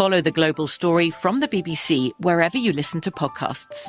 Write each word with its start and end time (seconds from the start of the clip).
Follow 0.00 0.22
the 0.22 0.30
global 0.30 0.66
story 0.66 1.10
from 1.10 1.40
the 1.40 1.48
BBC 1.48 2.12
wherever 2.20 2.56
you 2.56 2.72
listen 2.72 3.02
to 3.02 3.10
podcasts. 3.10 3.86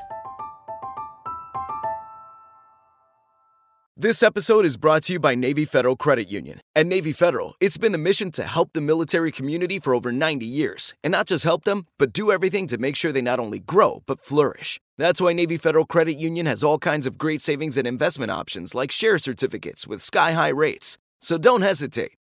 This 3.96 4.22
episode 4.22 4.66
is 4.66 4.76
brought 4.76 5.04
to 5.04 5.14
you 5.14 5.22
by 5.22 5.36
Navy 5.36 5.64
Federal 5.64 5.96
Credit 5.96 6.30
Union. 6.30 6.60
At 6.76 6.88
Navy 6.88 7.14
Federal, 7.14 7.56
it's 7.62 7.78
been 7.78 7.94
the 7.94 7.98
mission 7.98 8.30
to 8.32 8.44
help 8.44 8.74
the 8.74 8.82
military 8.82 9.32
community 9.32 9.80
for 9.80 9.96
over 9.96 10.12
90 10.12 10.46
years. 10.46 10.94
And 11.02 11.14
not 11.14 11.28
just 11.28 11.46
help 11.46 11.64
them, 11.64 11.88
but 11.98 12.12
do 12.12 12.30
everything 12.30 12.68
to 12.68 12.78
make 12.78 12.98
sure 12.98 13.14
they 13.14 13.22
not 13.22 13.40
only 13.40 13.60
grow, 13.60 14.04
but 14.06 14.22
flourish. 14.22 14.82
That's 14.98 15.22
why 15.22 15.32
Navy 15.32 15.56
Federal 15.56 15.86
Credit 15.86 16.18
Union 16.18 16.46
has 16.46 16.62
all 16.62 16.78
kinds 16.78 17.08
of 17.08 17.18
great 17.18 17.42
savings 17.42 17.78
and 17.78 17.88
investment 17.88 18.32
options 18.32 18.76
like 18.76 18.92
share 18.92 19.18
certificates 19.18 19.88
with 19.88 20.02
sky 20.02 20.34
high 20.34 20.50
rates. 20.50 20.98
So 21.22 21.38
don't 21.38 21.62
hesitate. 21.62 22.18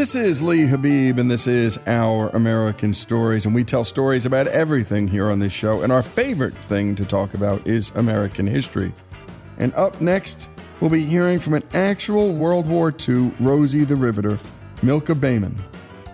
This 0.00 0.14
is 0.14 0.42
Lee 0.42 0.62
Habeeb, 0.62 1.18
and 1.18 1.30
this 1.30 1.46
is 1.46 1.78
Our 1.86 2.30
American 2.30 2.94
Stories. 2.94 3.44
And 3.44 3.54
we 3.54 3.64
tell 3.64 3.84
stories 3.84 4.24
about 4.24 4.46
everything 4.46 5.06
here 5.06 5.30
on 5.30 5.40
this 5.40 5.52
show. 5.52 5.82
And 5.82 5.92
our 5.92 6.02
favorite 6.02 6.56
thing 6.56 6.94
to 6.94 7.04
talk 7.04 7.34
about 7.34 7.66
is 7.66 7.90
American 7.90 8.46
history. 8.46 8.94
And 9.58 9.74
up 9.74 10.00
next, 10.00 10.48
we'll 10.80 10.88
be 10.88 11.04
hearing 11.04 11.38
from 11.38 11.52
an 11.52 11.64
actual 11.74 12.32
World 12.32 12.66
War 12.66 12.94
II 13.06 13.34
Rosie 13.40 13.84
the 13.84 13.94
Riveter, 13.94 14.38
Milka 14.82 15.14
Bayman. 15.14 15.54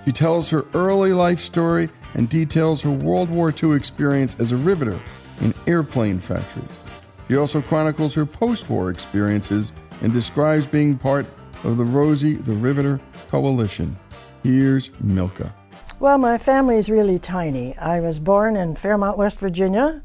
She 0.04 0.10
tells 0.10 0.50
her 0.50 0.64
early 0.74 1.12
life 1.12 1.38
story 1.38 1.88
and 2.14 2.28
details 2.28 2.82
her 2.82 2.90
World 2.90 3.30
War 3.30 3.54
II 3.62 3.76
experience 3.76 4.40
as 4.40 4.50
a 4.50 4.56
riveter 4.56 4.98
in 5.40 5.54
airplane 5.68 6.18
factories. 6.18 6.86
She 7.28 7.36
also 7.36 7.62
chronicles 7.62 8.16
her 8.16 8.26
post 8.26 8.68
war 8.68 8.90
experiences 8.90 9.72
and 10.02 10.12
describes 10.12 10.66
being 10.66 10.98
part 10.98 11.24
of 11.62 11.76
the 11.76 11.84
Rosie 11.84 12.34
the 12.34 12.52
Riveter 12.52 13.00
Coalition. 13.28 13.96
Here's 14.42 14.90
Milka. 15.00 15.54
Well, 15.98 16.18
my 16.18 16.38
family 16.38 16.76
is 16.76 16.90
really 16.90 17.18
tiny. 17.18 17.76
I 17.78 18.00
was 18.00 18.20
born 18.20 18.56
in 18.56 18.76
Fairmont, 18.76 19.18
West 19.18 19.40
Virginia, 19.40 20.02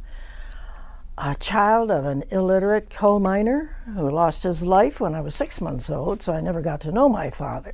a 1.18 1.36
child 1.36 1.92
of 1.92 2.06
an 2.06 2.24
illiterate 2.32 2.90
coal 2.90 3.20
miner 3.20 3.76
who 3.94 4.10
lost 4.10 4.44
his 4.44 4.66
life 4.66 5.00
when 5.00 5.14
I 5.14 5.22
was 5.22 5.36
six 5.36 5.62
months 5.62 5.90
old, 5.90 6.22
so 6.22 6.34
I 6.34 6.42
never 6.42 6.62
got 6.62 6.82
to 6.82 6.92
know 6.92 7.10
my 7.10 7.30
father. 7.30 7.74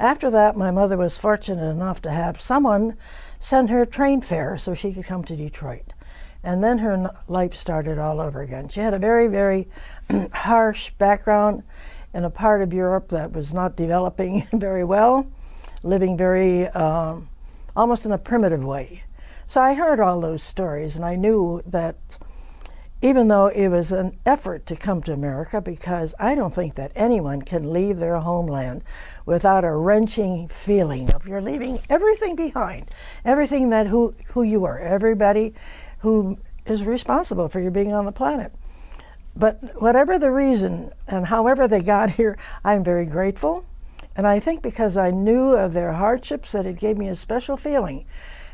After 0.00 0.30
that, 0.30 0.56
my 0.56 0.70
mother 0.70 0.96
was 0.96 1.18
fortunate 1.18 1.70
enough 1.70 2.00
to 2.02 2.10
have 2.10 2.40
someone 2.40 2.96
send 3.38 3.70
her 3.70 3.84
train 3.84 4.20
fare 4.20 4.56
so 4.56 4.74
she 4.74 4.92
could 4.92 5.04
come 5.04 5.22
to 5.24 5.36
Detroit. 5.36 5.92
And 6.42 6.64
then 6.64 6.78
her 6.78 7.14
life 7.28 7.54
started 7.54 7.98
all 7.98 8.20
over 8.20 8.40
again. 8.40 8.68
She 8.68 8.80
had 8.80 8.94
a 8.94 8.98
very, 8.98 9.28
very 9.28 9.68
harsh 10.32 10.90
background 10.92 11.62
in 12.14 12.24
a 12.24 12.30
part 12.30 12.62
of 12.62 12.72
Europe 12.72 13.08
that 13.08 13.32
was 13.32 13.54
not 13.54 13.76
developing 13.76 14.44
very 14.52 14.84
well, 14.84 15.30
living 15.82 16.16
very 16.16 16.68
um, 16.68 17.28
almost 17.74 18.06
in 18.06 18.12
a 18.12 18.18
primitive 18.18 18.64
way. 18.64 19.02
So 19.46 19.60
I 19.60 19.74
heard 19.74 20.00
all 20.00 20.20
those 20.20 20.42
stories, 20.42 20.96
and 20.96 21.04
I 21.04 21.16
knew 21.16 21.62
that 21.66 22.18
even 23.02 23.26
though 23.26 23.48
it 23.48 23.68
was 23.68 23.90
an 23.90 24.16
effort 24.24 24.64
to 24.66 24.76
come 24.76 25.02
to 25.02 25.12
America, 25.12 25.60
because 25.60 26.14
I 26.20 26.36
don't 26.36 26.54
think 26.54 26.76
that 26.76 26.92
anyone 26.94 27.42
can 27.42 27.72
leave 27.72 27.98
their 27.98 28.18
homeland 28.20 28.84
without 29.26 29.64
a 29.64 29.72
wrenching 29.72 30.46
feeling 30.46 31.12
of 31.12 31.26
you're 31.26 31.42
leaving 31.42 31.80
everything 31.90 32.36
behind, 32.36 32.90
everything 33.24 33.70
that 33.70 33.88
who, 33.88 34.14
who 34.28 34.44
you 34.44 34.64
are, 34.64 34.78
everybody 34.78 35.52
who 35.98 36.38
is 36.64 36.84
responsible 36.84 37.48
for 37.48 37.58
your 37.60 37.72
being 37.72 37.92
on 37.92 38.04
the 38.04 38.12
planet. 38.12 38.52
But 39.42 39.82
whatever 39.82 40.20
the 40.20 40.30
reason 40.30 40.92
and 41.08 41.26
however 41.26 41.66
they 41.66 41.80
got 41.80 42.10
here, 42.10 42.38
I'm 42.62 42.84
very 42.84 43.04
grateful. 43.04 43.66
And 44.14 44.24
I 44.24 44.38
think 44.38 44.62
because 44.62 44.96
I 44.96 45.10
knew 45.10 45.56
of 45.56 45.72
their 45.72 45.94
hardships 45.94 46.52
that 46.52 46.64
it 46.64 46.78
gave 46.78 46.96
me 46.96 47.08
a 47.08 47.16
special 47.16 47.56
feeling. 47.56 48.04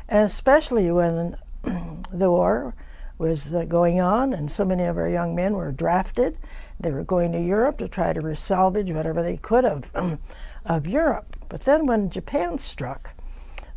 And 0.07 0.25
especially 0.25 0.89
when 0.89 1.37
the 2.11 2.31
war 2.31 2.73
was 3.19 3.53
uh, 3.53 3.65
going 3.65 4.01
on 4.01 4.33
and 4.33 4.49
so 4.49 4.65
many 4.65 4.81
of 4.81 4.97
our 4.97 5.07
young 5.07 5.35
men 5.35 5.53
were 5.53 5.71
drafted 5.71 6.39
They 6.79 6.89
were 6.89 7.03
going 7.03 7.33
to 7.33 7.39
Europe 7.39 7.77
to 7.77 7.87
try 7.87 8.11
to 8.11 8.35
salvage 8.35 8.91
whatever 8.91 9.21
they 9.21 9.37
could 9.37 9.65
of, 9.65 9.91
of 10.65 10.87
Europe. 10.87 11.35
But 11.49 11.61
then 11.65 11.85
when 11.85 12.09
Japan 12.09 12.57
struck, 12.57 13.13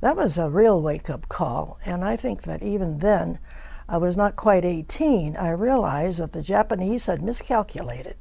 that 0.01 0.17
was 0.17 0.39
a 0.39 0.49
real 0.49 0.81
wake 0.81 1.11
up 1.11 1.29
call. 1.29 1.79
And 1.85 2.07
I 2.07 2.17
think 2.17 2.45
that 2.45 2.63
even 2.63 3.01
then, 3.01 3.39
I 3.89 3.97
was 3.99 4.17
not 4.17 4.37
quite 4.37 4.65
18, 4.65 5.37
I 5.37 5.51
realized 5.51 6.21
that 6.21 6.33
the 6.33 6.43
Japanese 6.43 7.07
had 7.07 7.23
miscalculated. 7.23 8.17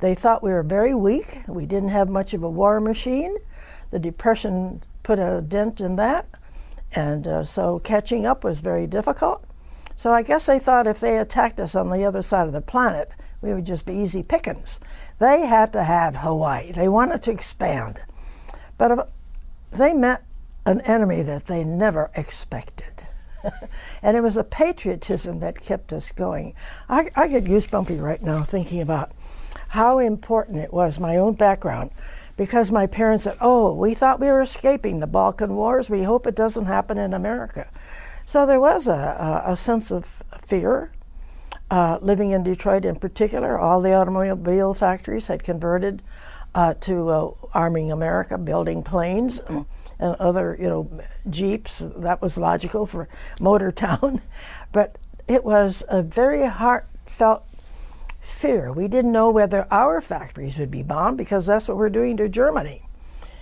They 0.00 0.14
thought 0.14 0.42
we 0.42 0.50
were 0.50 0.62
very 0.62 0.94
weak, 0.94 1.40
we 1.48 1.66
didn't 1.66 1.90
have 1.90 2.08
much 2.08 2.34
of 2.34 2.42
a 2.42 2.50
war 2.50 2.80
machine. 2.80 3.36
The 3.90 3.98
Depression 3.98 4.82
put 5.02 5.18
a 5.18 5.40
dent 5.40 5.80
in 5.80 5.96
that, 5.96 6.26
and 6.92 7.26
uh, 7.26 7.44
so 7.44 7.78
catching 7.78 8.26
up 8.26 8.44
was 8.44 8.60
very 8.60 8.86
difficult. 8.86 9.44
So 9.94 10.12
I 10.12 10.22
guess 10.22 10.46
they 10.46 10.58
thought 10.58 10.86
if 10.86 11.00
they 11.00 11.16
attacked 11.16 11.60
us 11.60 11.74
on 11.74 11.90
the 11.90 12.04
other 12.04 12.20
side 12.20 12.46
of 12.46 12.52
the 12.52 12.60
planet, 12.60 13.12
we 13.40 13.54
would 13.54 13.64
just 13.64 13.86
be 13.86 13.94
easy 13.94 14.22
pickings. 14.22 14.80
They 15.18 15.46
had 15.46 15.72
to 15.72 15.84
have 15.84 16.16
Hawaii. 16.16 16.72
They 16.72 16.88
wanted 16.88 17.22
to 17.22 17.32
expand. 17.32 18.00
But 18.76 18.90
uh, 18.90 19.04
they 19.72 19.94
met 19.94 20.24
an 20.66 20.80
enemy 20.82 21.22
that 21.22 21.46
they 21.46 21.64
never 21.64 22.10
expected. 22.14 23.05
and 24.02 24.16
it 24.16 24.20
was 24.20 24.36
a 24.36 24.44
patriotism 24.44 25.40
that 25.40 25.60
kept 25.60 25.92
us 25.92 26.12
going. 26.12 26.54
I, 26.88 27.08
I 27.16 27.28
get 27.28 27.44
goosebumpy 27.44 28.00
right 28.00 28.22
now 28.22 28.38
thinking 28.38 28.80
about 28.80 29.12
how 29.70 29.98
important 29.98 30.58
it 30.58 30.72
was, 30.72 31.00
my 31.00 31.16
own 31.16 31.34
background, 31.34 31.90
because 32.36 32.70
my 32.70 32.86
parents 32.86 33.24
said, 33.24 33.36
Oh, 33.40 33.72
we 33.74 33.94
thought 33.94 34.20
we 34.20 34.28
were 34.28 34.42
escaping 34.42 35.00
the 35.00 35.06
Balkan 35.06 35.54
Wars. 35.54 35.90
We 35.90 36.02
hope 36.02 36.26
it 36.26 36.36
doesn't 36.36 36.66
happen 36.66 36.98
in 36.98 37.14
America. 37.14 37.68
So 38.24 38.46
there 38.46 38.60
was 38.60 38.88
a, 38.88 39.42
a, 39.46 39.52
a 39.52 39.56
sense 39.56 39.90
of 39.90 40.04
fear. 40.44 40.92
Uh, 41.68 41.98
living 42.00 42.30
in 42.30 42.44
Detroit 42.44 42.84
in 42.84 42.94
particular, 42.94 43.58
all 43.58 43.80
the 43.80 43.92
automobile 43.92 44.72
factories 44.72 45.26
had 45.26 45.42
converted 45.42 46.00
uh, 46.54 46.74
to 46.74 47.08
uh, 47.08 47.30
arming 47.54 47.90
America, 47.90 48.38
building 48.38 48.82
planes 48.84 49.40
and 49.98 50.14
other, 50.16 50.56
you 50.60 50.68
know, 50.68 50.90
jeeps. 51.28 51.78
That 51.78 52.20
was 52.22 52.38
logical 52.38 52.86
for 52.86 53.08
Motor 53.40 53.72
Town, 53.72 54.20
but 54.72 54.96
it 55.26 55.44
was 55.44 55.84
a 55.88 56.02
very 56.02 56.46
heartfelt 56.46 57.44
fear. 58.20 58.72
We 58.72 58.88
didn't 58.88 59.12
know 59.12 59.30
whether 59.30 59.66
our 59.70 60.00
factories 60.00 60.58
would 60.58 60.70
be 60.70 60.82
bombed 60.82 61.18
because 61.18 61.46
that's 61.46 61.68
what 61.68 61.76
we're 61.76 61.90
doing 61.90 62.16
to 62.18 62.28
Germany, 62.28 62.82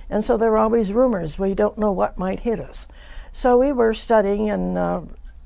and 0.09 0.23
so 0.23 0.37
there 0.37 0.51
were 0.51 0.59
always 0.59 0.93
rumors. 0.93 1.39
We 1.39 1.55
don't 1.55 1.79
know 1.79 1.93
what 1.93 2.19
might 2.19 2.41
hit 2.41 2.61
us, 2.61 2.87
so 3.33 3.59
we 3.59 3.73
were 3.73 3.95
studying 3.95 4.51
and 4.51 4.79
uh, 4.79 5.01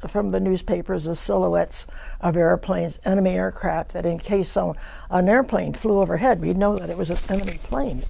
from 0.06 0.30
the 0.30 0.40
newspapers 0.40 1.04
the 1.04 1.16
silhouettes 1.16 1.86
of 2.20 2.36
airplanes, 2.36 3.00
enemy 3.04 3.30
aircraft, 3.30 3.92
that 3.92 4.06
in 4.06 4.18
case 4.18 4.50
some, 4.50 4.74
an 5.10 5.28
airplane 5.28 5.72
flew 5.72 6.00
overhead, 6.00 6.40
we'd 6.40 6.56
know 6.56 6.76
that 6.76 6.90
it 6.90 6.96
was 6.96 7.10
an 7.10 7.36
enemy 7.36 7.58
plane. 7.62 8.04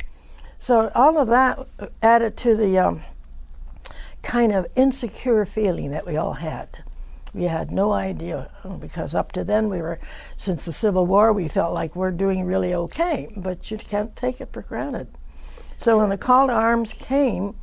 So 0.58 0.90
all 0.94 1.18
of 1.18 1.28
that 1.28 1.66
added 2.02 2.36
to 2.38 2.56
the 2.56 2.78
um, 2.78 3.02
kind 4.22 4.52
of 4.52 4.66
insecure 4.74 5.44
feeling 5.44 5.90
that 5.92 6.06
we 6.06 6.16
all 6.16 6.34
had. 6.34 6.82
We 7.32 7.44
had 7.44 7.70
no 7.70 7.92
idea 7.92 8.50
because 8.80 9.14
up 9.14 9.32
to 9.32 9.44
then 9.44 9.68
we 9.68 9.80
were, 9.80 10.00
since 10.36 10.64
the 10.64 10.72
Civil 10.72 11.06
War, 11.06 11.32
we 11.32 11.46
felt 11.46 11.74
like 11.74 11.94
we're 11.94 12.10
doing 12.10 12.44
really 12.44 12.74
okay, 12.74 13.32
but 13.36 13.70
you 13.70 13.78
can't 13.78 14.16
take 14.16 14.40
it 14.40 14.52
for 14.52 14.62
granted. 14.62 15.08
So 15.76 15.98
when 15.98 16.08
the 16.08 16.18
call 16.18 16.48
to 16.48 16.52
arms 16.52 16.92
came, 16.92 17.54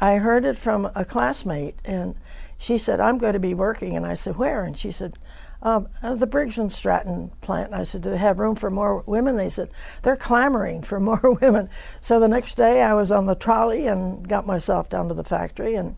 I 0.00 0.16
heard 0.16 0.44
it 0.44 0.56
from 0.56 0.90
a 0.96 1.04
classmate, 1.04 1.76
and 1.84 2.16
she 2.58 2.76
said, 2.76 3.00
I'm 3.00 3.18
going 3.18 3.34
to 3.34 3.38
be 3.38 3.54
working. 3.54 3.96
And 3.96 4.04
I 4.04 4.14
said, 4.14 4.36
Where? 4.36 4.64
And 4.64 4.76
she 4.76 4.90
said, 4.90 5.14
um, 5.62 5.88
uh, 6.02 6.14
the 6.16 6.26
Briggs 6.26 6.58
and 6.58 6.70
Stratton 6.70 7.30
plant. 7.40 7.72
I 7.72 7.84
said, 7.84 8.02
Do 8.02 8.10
they 8.10 8.18
have 8.18 8.40
room 8.40 8.56
for 8.56 8.68
more 8.68 9.02
women? 9.06 9.36
They 9.36 9.48
said, 9.48 9.70
They're 10.02 10.16
clamoring 10.16 10.82
for 10.82 10.98
more 11.00 11.38
women. 11.40 11.70
So 12.00 12.18
the 12.18 12.28
next 12.28 12.56
day 12.56 12.82
I 12.82 12.94
was 12.94 13.12
on 13.12 13.26
the 13.26 13.34
trolley 13.34 13.86
and 13.86 14.28
got 14.28 14.46
myself 14.46 14.90
down 14.90 15.08
to 15.08 15.14
the 15.14 15.24
factory, 15.24 15.76
and 15.76 15.96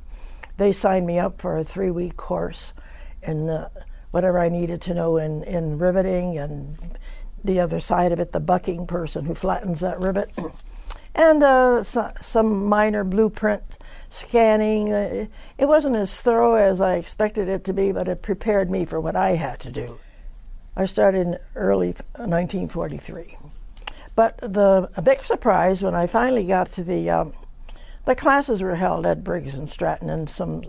they 0.58 0.70
signed 0.70 1.06
me 1.06 1.18
up 1.18 1.40
for 1.40 1.58
a 1.58 1.64
three 1.64 1.90
week 1.90 2.16
course 2.16 2.74
in 3.22 3.48
uh, 3.48 3.70
whatever 4.10 4.38
I 4.38 4.48
needed 4.48 4.80
to 4.82 4.94
know 4.94 5.16
in, 5.16 5.42
in 5.42 5.78
riveting 5.78 6.38
and 6.38 6.98
the 7.42 7.60
other 7.60 7.80
side 7.80 8.12
of 8.12 8.20
it, 8.20 8.32
the 8.32 8.40
bucking 8.40 8.86
person 8.86 9.24
who 9.24 9.34
flattens 9.34 9.80
that 9.80 10.00
rivet, 10.00 10.30
and 11.14 11.42
uh, 11.42 11.82
so, 11.82 12.12
some 12.20 12.66
minor 12.66 13.04
blueprint 13.04 13.78
scanning. 14.14 14.92
Uh, 14.92 15.26
it 15.58 15.66
wasn't 15.66 15.96
as 15.96 16.20
thorough 16.20 16.54
as 16.54 16.80
I 16.80 16.94
expected 16.94 17.48
it 17.48 17.64
to 17.64 17.72
be, 17.72 17.92
but 17.92 18.08
it 18.08 18.22
prepared 18.22 18.70
me 18.70 18.84
for 18.84 19.00
what 19.00 19.16
I 19.16 19.36
had 19.36 19.60
to 19.60 19.72
do. 19.72 19.98
I 20.76 20.84
started 20.86 21.26
in 21.26 21.38
early 21.54 21.88
1943. 22.16 23.36
But 24.16 24.38
the 24.38 24.88
big 25.02 25.24
surprise 25.24 25.82
when 25.82 25.94
I 25.94 26.06
finally 26.06 26.46
got 26.46 26.68
to 26.68 26.84
the 26.84 27.10
um, 27.10 27.32
the 28.04 28.14
classes 28.14 28.62
were 28.62 28.76
held 28.76 29.06
at 29.06 29.24
Briggs 29.24 29.56
and 29.56 29.68
Stratton 29.68 30.10
in 30.10 30.26
some 30.26 30.62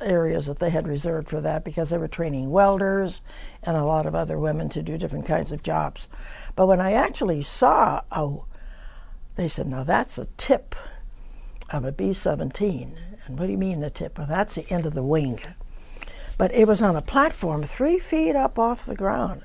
areas 0.00 0.46
that 0.46 0.58
they 0.58 0.70
had 0.70 0.86
reserved 0.86 1.28
for 1.28 1.40
that 1.40 1.64
because 1.64 1.90
they 1.90 1.98
were 1.98 2.08
training 2.08 2.50
welders 2.50 3.22
and 3.62 3.76
a 3.76 3.84
lot 3.84 4.06
of 4.06 4.14
other 4.14 4.38
women 4.38 4.68
to 4.70 4.82
do 4.82 4.98
different 4.98 5.26
kinds 5.26 5.52
of 5.52 5.62
jobs. 5.62 6.08
But 6.56 6.66
when 6.66 6.80
I 6.80 6.92
actually 6.92 7.42
saw, 7.42 8.02
oh, 8.10 8.46
they 9.36 9.48
said, 9.48 9.66
now 9.66 9.84
that's 9.84 10.18
a 10.18 10.26
tip 10.36 10.74
of 11.72 11.84
a 11.84 11.92
B 11.92 12.12
17. 12.12 12.96
And 13.26 13.38
what 13.38 13.46
do 13.46 13.52
you 13.52 13.58
mean 13.58 13.80
the 13.80 13.90
tip? 13.90 14.18
Well, 14.18 14.26
that's 14.26 14.56
the 14.56 14.68
end 14.70 14.86
of 14.86 14.94
the 14.94 15.02
wing. 15.02 15.40
But 16.38 16.52
it 16.52 16.68
was 16.68 16.82
on 16.82 16.96
a 16.96 17.02
platform 17.02 17.62
three 17.62 17.98
feet 17.98 18.36
up 18.36 18.58
off 18.58 18.86
the 18.86 18.94
ground. 18.94 19.42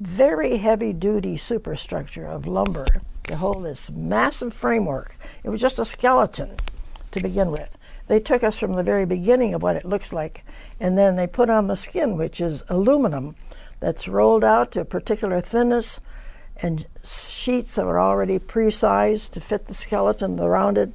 Very 0.00 0.58
heavy 0.58 0.92
duty 0.92 1.36
superstructure 1.36 2.26
of 2.26 2.46
lumber 2.46 2.86
to 3.24 3.36
hold 3.36 3.64
this 3.64 3.90
massive 3.90 4.54
framework. 4.54 5.16
It 5.42 5.50
was 5.50 5.60
just 5.60 5.78
a 5.78 5.84
skeleton 5.84 6.56
to 7.12 7.22
begin 7.22 7.50
with. 7.50 7.78
They 8.06 8.20
took 8.20 8.44
us 8.44 8.58
from 8.58 8.74
the 8.74 8.82
very 8.82 9.06
beginning 9.06 9.54
of 9.54 9.62
what 9.62 9.76
it 9.76 9.84
looks 9.84 10.12
like, 10.12 10.44
and 10.78 10.98
then 10.98 11.16
they 11.16 11.26
put 11.26 11.48
on 11.48 11.68
the 11.68 11.76
skin, 11.76 12.16
which 12.16 12.40
is 12.40 12.62
aluminum 12.68 13.34
that's 13.80 14.08
rolled 14.08 14.44
out 14.44 14.72
to 14.72 14.80
a 14.80 14.84
particular 14.84 15.40
thinness, 15.40 16.00
and 16.56 16.86
sheets 17.02 17.74
that 17.76 17.86
were 17.86 18.00
already 18.00 18.38
pre 18.38 18.70
sized 18.70 19.32
to 19.32 19.40
fit 19.40 19.66
the 19.66 19.74
skeleton, 19.74 20.36
the 20.36 20.48
rounded 20.48 20.94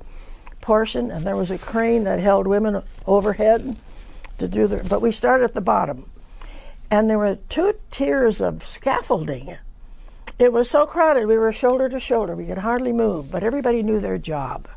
portion, 0.61 1.11
and 1.11 1.25
there 1.25 1.35
was 1.35 1.51
a 1.51 1.57
crane 1.57 2.03
that 2.03 2.19
held 2.19 2.47
women 2.47 2.83
overhead 3.05 3.75
to 4.37 4.47
do 4.47 4.67
the. 4.67 4.85
But 4.87 5.01
we 5.01 5.11
started 5.11 5.45
at 5.45 5.53
the 5.53 5.61
bottom, 5.61 6.09
and 6.89 7.09
there 7.09 7.17
were 7.17 7.37
two 7.49 7.73
tiers 7.89 8.41
of 8.41 8.63
scaffolding. 8.63 9.57
It 10.37 10.53
was 10.53 10.69
so 10.69 10.85
crowded, 10.85 11.27
we 11.27 11.37
were 11.37 11.51
shoulder 11.51 11.89
to 11.89 11.99
shoulder. 11.99 12.35
We 12.35 12.45
could 12.45 12.59
hardly 12.59 12.93
move, 12.93 13.29
but 13.29 13.43
everybody 13.43 13.83
knew 13.83 13.99
their 13.99 14.17
job. 14.17 14.67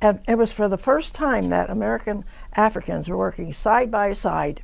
And 0.00 0.20
it 0.28 0.36
was 0.38 0.52
for 0.52 0.68
the 0.68 0.78
first 0.78 1.14
time 1.14 1.48
that 1.48 1.70
American 1.70 2.24
Africans 2.54 3.08
were 3.08 3.16
working 3.16 3.52
side 3.52 3.90
by 3.90 4.12
side 4.12 4.62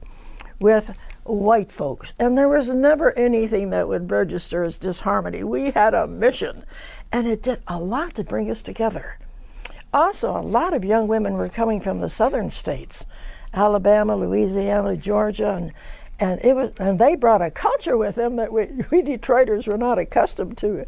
with 0.61 0.97
white 1.25 1.73
folks. 1.73 2.14
And 2.19 2.38
there 2.38 2.49
was 2.49 2.75
never 2.75 3.16
anything 3.19 3.71
that 3.71 3.88
would 3.88 4.11
register 4.11 4.62
as 4.62 4.78
disharmony. 4.78 5.43
We 5.43 5.73
had 5.73 5.95
a 5.95 6.07
mission, 6.07 6.64
and 7.11 7.26
it 7.26 7.43
did 7.43 7.62
a 7.66 7.81
lot 7.81 8.14
to 8.14 8.25
bring 8.25 8.50
us 8.50 8.62
together 8.62 9.19
also, 9.92 10.37
a 10.37 10.40
lot 10.40 10.72
of 10.72 10.84
young 10.84 11.08
women 11.08 11.34
were 11.34 11.49
coming 11.49 11.80
from 11.80 12.00
the 12.00 12.08
southern 12.08 12.50
states, 12.50 13.04
Alabama, 13.52 14.16
Louisiana, 14.16 14.96
Georgia, 14.96 15.50
and 15.50 15.72
and 16.18 16.40
it 16.44 16.54
was 16.54 16.70
and 16.78 16.99
they 16.99 17.16
brought 17.16 17.42
a 17.42 17.50
culture 17.50 17.96
with 17.96 18.14
them 18.14 18.37
that 18.37 18.52
we, 18.52 18.66
we 18.90 19.02
Detroiters 19.02 19.66
were 19.66 19.78
not 19.78 19.99
accustomed 19.99 20.56
to. 20.58 20.87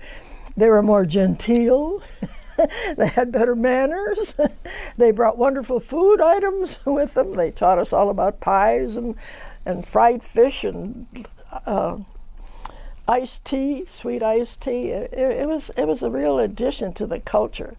They 0.57 0.69
were 0.69 0.83
more 0.83 1.05
genteel. 1.05 2.01
they 2.97 3.09
had 3.09 3.33
better 3.33 3.57
manners. 3.57 4.39
they 4.97 5.11
brought 5.11 5.37
wonderful 5.37 5.81
food 5.81 6.21
items 6.21 6.81
with 6.87 7.15
them. 7.15 7.33
They 7.33 7.51
taught 7.51 7.79
us 7.79 7.93
all 7.93 8.11
about 8.11 8.41
pies 8.41 8.97
and 8.97 9.17
and 9.67 9.85
fried 9.85 10.23
fish 10.23 10.65
and 10.65 11.07
uh, 11.67 11.99
iced 13.09 13.45
tea, 13.45 13.85
sweet 13.87 14.23
iced 14.23 14.63
tea. 14.63 14.91
It, 14.91 15.13
it 15.13 15.49
was 15.49 15.71
it 15.77 15.87
was 15.87 16.03
a 16.03 16.11
real 16.11 16.39
addition 16.39 16.93
to 16.95 17.07
the 17.07 17.21
culture. 17.21 17.75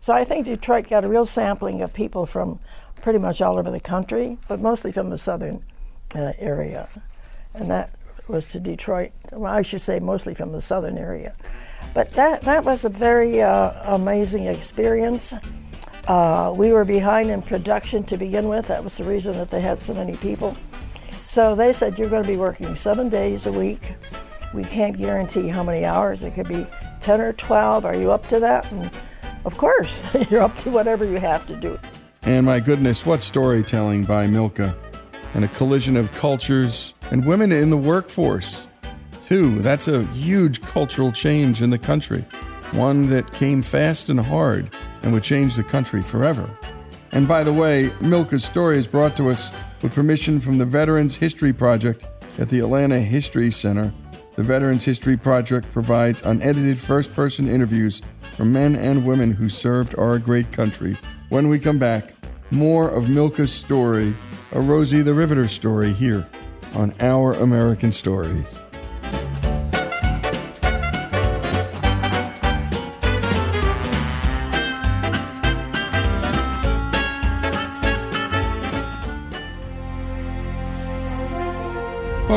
So 0.00 0.14
I 0.14 0.24
think 0.24 0.46
Detroit 0.46 0.88
got 0.88 1.04
a 1.04 1.08
real 1.08 1.24
sampling 1.24 1.82
of 1.82 1.92
people 1.92 2.26
from 2.26 2.60
pretty 3.02 3.18
much 3.18 3.40
all 3.42 3.58
over 3.58 3.70
the 3.70 3.80
country, 3.80 4.38
but 4.48 4.60
mostly 4.60 4.92
from 4.92 5.10
the 5.10 5.18
southern 5.18 5.64
uh, 6.14 6.32
area. 6.38 6.88
And 7.54 7.70
that 7.70 7.90
was 8.28 8.46
to 8.48 8.60
Detroit. 8.60 9.12
Well, 9.32 9.52
I 9.52 9.62
should 9.62 9.80
say 9.80 9.98
mostly 10.00 10.34
from 10.34 10.52
the 10.52 10.60
southern 10.60 10.98
area. 10.98 11.34
But 11.94 12.12
that, 12.12 12.42
that 12.42 12.64
was 12.64 12.84
a 12.84 12.88
very 12.88 13.42
uh, 13.42 13.94
amazing 13.94 14.44
experience. 14.44 15.34
Uh, 16.06 16.52
we 16.56 16.72
were 16.72 16.84
behind 16.84 17.30
in 17.30 17.42
production 17.42 18.02
to 18.04 18.16
begin 18.16 18.48
with. 18.48 18.68
That 18.68 18.82
was 18.82 18.96
the 18.96 19.04
reason 19.04 19.34
that 19.34 19.50
they 19.50 19.60
had 19.60 19.78
so 19.78 19.94
many 19.94 20.16
people. 20.16 20.56
So 21.26 21.54
they 21.54 21.72
said, 21.72 21.98
You're 21.98 22.08
going 22.08 22.22
to 22.22 22.28
be 22.28 22.36
working 22.36 22.74
seven 22.74 23.08
days 23.08 23.46
a 23.46 23.52
week. 23.52 23.94
We 24.54 24.64
can't 24.64 24.96
guarantee 24.96 25.48
how 25.48 25.62
many 25.62 25.84
hours. 25.84 26.22
It 26.22 26.32
could 26.32 26.48
be 26.48 26.66
10 27.00 27.20
or 27.20 27.32
12. 27.34 27.84
Are 27.84 27.94
you 27.94 28.10
up 28.12 28.26
to 28.28 28.40
that? 28.40 28.70
And 28.72 28.90
of 29.44 29.56
course, 29.56 30.04
you're 30.30 30.42
up 30.42 30.54
to 30.56 30.70
whatever 30.70 31.04
you 31.04 31.16
have 31.16 31.46
to 31.46 31.56
do. 31.56 31.78
And 32.22 32.46
my 32.46 32.60
goodness, 32.60 33.06
what 33.06 33.20
storytelling 33.20 34.04
by 34.04 34.26
Milka. 34.26 34.76
And 35.34 35.44
a 35.44 35.48
collision 35.48 35.96
of 35.96 36.10
cultures 36.12 36.94
and 37.10 37.24
women 37.24 37.52
in 37.52 37.70
the 37.70 37.76
workforce. 37.76 38.66
too. 39.26 39.60
That's 39.60 39.88
a 39.88 40.04
huge 40.06 40.62
cultural 40.62 41.12
change 41.12 41.60
in 41.60 41.70
the 41.70 41.78
country, 41.78 42.24
one 42.72 43.08
that 43.08 43.30
came 43.32 43.60
fast 43.60 44.08
and 44.08 44.18
hard 44.18 44.70
and 45.02 45.12
would 45.12 45.22
change 45.22 45.54
the 45.54 45.62
country 45.62 46.02
forever. 46.02 46.48
And 47.12 47.28
by 47.28 47.44
the 47.44 47.52
way, 47.52 47.90
Milka's 48.00 48.44
story 48.44 48.78
is 48.78 48.86
brought 48.86 49.16
to 49.16 49.28
us 49.28 49.52
with 49.82 49.94
permission 49.94 50.40
from 50.40 50.58
the 50.58 50.64
Veterans 50.64 51.14
History 51.14 51.52
Project 51.52 52.06
at 52.38 52.48
the 52.48 52.60
Atlanta 52.60 53.00
History 53.00 53.50
Center. 53.50 53.92
The 54.38 54.44
Veterans 54.44 54.84
History 54.84 55.16
Project 55.16 55.72
provides 55.72 56.22
unedited 56.22 56.78
first 56.78 57.12
person 57.12 57.48
interviews 57.48 58.02
from 58.36 58.52
men 58.52 58.76
and 58.76 59.04
women 59.04 59.32
who 59.32 59.48
served 59.48 59.98
our 59.98 60.16
great 60.20 60.52
country. 60.52 60.96
When 61.28 61.48
we 61.48 61.58
come 61.58 61.80
back, 61.80 62.14
more 62.52 62.88
of 62.88 63.08
Milka's 63.08 63.52
story, 63.52 64.14
a 64.52 64.60
Rosie 64.60 65.02
the 65.02 65.12
Riveter 65.12 65.48
story 65.48 65.92
here 65.92 66.24
on 66.72 66.94
Our 67.00 67.32
American 67.32 67.90
Stories. 67.90 68.67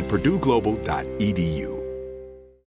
at 0.00 0.08
purdueglobal.edu. 0.08 1.79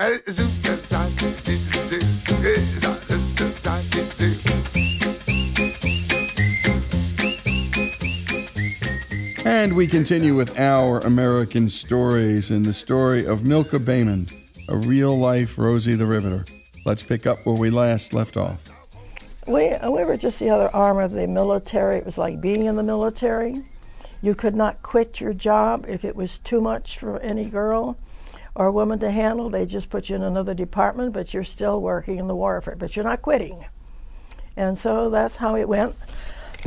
And 0.00 0.14
we 9.74 9.88
continue 9.88 10.36
with 10.36 10.56
our 10.56 11.00
American 11.00 11.68
stories 11.68 12.52
and 12.52 12.64
the 12.64 12.72
story 12.72 13.26
of 13.26 13.44
Milka 13.44 13.80
Bayman, 13.80 14.32
a 14.68 14.76
real 14.76 15.18
life 15.18 15.58
Rosie 15.58 15.96
the 15.96 16.06
Riveter. 16.06 16.44
Let's 16.84 17.02
pick 17.02 17.26
up 17.26 17.44
where 17.44 17.56
we 17.56 17.70
last 17.70 18.12
left 18.12 18.36
off. 18.36 18.66
We, 19.48 19.74
we 19.82 20.04
were 20.04 20.16
just 20.16 20.38
the 20.38 20.50
other 20.50 20.72
arm 20.72 20.98
of 20.98 21.10
the 21.10 21.26
military. 21.26 21.96
It 21.96 22.04
was 22.04 22.18
like 22.18 22.40
being 22.40 22.66
in 22.66 22.76
the 22.76 22.84
military. 22.84 23.64
You 24.22 24.36
could 24.36 24.54
not 24.54 24.80
quit 24.82 25.20
your 25.20 25.32
job 25.32 25.86
if 25.88 26.04
it 26.04 26.14
was 26.14 26.38
too 26.38 26.60
much 26.60 26.96
for 26.96 27.18
any 27.18 27.46
girl 27.50 27.98
or 28.58 28.66
a 28.66 28.72
woman 28.72 28.98
to 28.98 29.10
handle. 29.10 29.48
They 29.48 29.64
just 29.64 29.88
put 29.88 30.10
you 30.10 30.16
in 30.16 30.22
another 30.22 30.52
department, 30.52 31.12
but 31.12 31.32
you're 31.32 31.44
still 31.44 31.80
working 31.80 32.18
in 32.18 32.26
the 32.26 32.34
war 32.34 32.58
effort, 32.58 32.80
but 32.80 32.96
you're 32.96 33.04
not 33.04 33.22
quitting. 33.22 33.64
And 34.56 34.76
so 34.76 35.08
that's 35.08 35.36
how 35.36 35.54
it 35.54 35.68
went. 35.68 35.94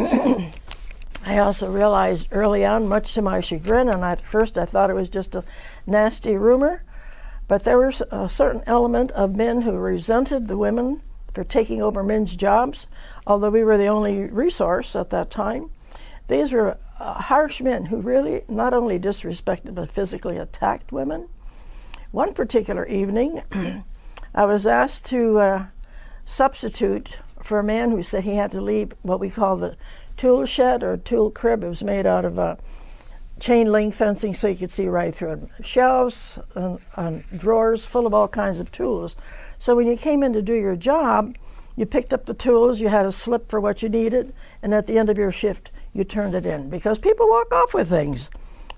I 1.26 1.38
also 1.38 1.70
realized 1.70 2.30
early 2.32 2.64
on, 2.64 2.88
much 2.88 3.14
to 3.16 3.22
my 3.22 3.42
chagrin, 3.42 3.90
and 3.90 4.06
at 4.06 4.22
first 4.22 4.58
I 4.58 4.64
thought 4.64 4.90
it 4.90 4.96
was 4.96 5.10
just 5.10 5.36
a 5.36 5.44
nasty 5.86 6.38
rumor, 6.38 6.84
but 7.50 7.66
there 7.66 7.78
was 7.78 8.02
a 8.10 8.30
certain 8.30 8.64
element 8.66 9.12
of 9.12 9.36
men 9.36 9.64
who 9.64 9.74
resented 9.74 10.48
the 10.48 10.58
women 10.58 11.02
for 11.34 11.44
taking 11.44 11.82
over 11.82 12.04
men's 12.04 12.38
jobs, 12.38 12.88
although 13.28 13.50
we 13.50 13.66
were 13.66 13.78
the 13.78 13.88
only 13.88 14.24
resource 14.28 14.96
at 14.96 15.10
that 15.10 15.30
time. 15.30 15.70
These 16.30 16.54
were 16.54 16.78
uh, 17.00 17.16
harsh 17.16 17.60
men 17.60 17.86
who 17.86 18.00
really 18.00 18.44
not 18.48 18.74
only 18.74 18.98
disrespected 18.98 19.76
but 19.76 19.92
physically 19.92 20.38
attacked 20.38 20.94
women. 20.94 21.28
One 22.12 22.34
particular 22.34 22.86
evening, 22.88 23.41
I 24.36 24.44
was 24.44 24.68
asked 24.68 25.06
to 25.08 25.39
uh, 25.39 25.65
substitute 26.25 27.22
for 27.41 27.58
a 27.58 27.63
man 27.63 27.91
who 27.91 28.03
said 28.03 28.25
he 28.25 28.36
had 28.36 28.51
to 28.51 28.60
leave 28.60 28.91
what 29.01 29.22
we 29.22 29.30
call 29.30 29.56
the 29.56 29.77
tool 30.18 30.46
shed 30.46 30.84
or 30.84 30.98
tool 30.98 31.32
crib. 31.32 31.63
It 31.63 31.70
was 31.70 31.86
made 31.86 32.06
out 32.06 32.25
of 32.25 32.38
uh, 32.38 32.58
chain 33.39 33.72
link 33.72 33.94
fencing 33.94 34.34
so 34.34 34.50
you 34.50 34.58
could 34.58 34.70
see 34.70 34.89
right 34.89 35.13
through 35.13 35.32
it. 35.32 35.65
Shelves 35.65 36.38
and, 36.53 36.80
and 36.98 37.24
drawers 37.30 37.86
full 37.86 38.06
of 38.06 38.13
all 38.13 38.27
kinds 38.27 38.60
of 38.60 38.74
tools. 38.74 39.15
So 39.58 39.74
when 39.77 39.88
you 39.88 39.96
came 39.96 40.22
in 40.22 40.34
to 40.34 40.41
do 40.41 40.53
your 40.53 40.75
job, 40.75 41.38
you 41.77 41.86
picked 41.86 42.13
up 42.13 42.25
the 42.25 42.34
tools, 42.34 42.82
you 42.82 42.89
had 42.89 43.06
a 43.06 43.12
slip 43.13 43.50
for 43.50 43.62
what 43.62 43.82
you 43.82 43.88
needed, 43.88 44.34
and 44.62 44.74
at 44.74 44.86
the 44.86 44.98
end 44.98 45.10
of 45.10 45.18
your 45.18 45.32
shift, 45.32 45.72
you 45.94 46.03
turned 46.03 46.36
it 46.36 46.46
in 46.46 46.70
because 46.70 47.00
people 47.00 47.30
walk 47.30 47.53
off 47.53 47.74
with 47.74 47.89
things. 47.89 48.30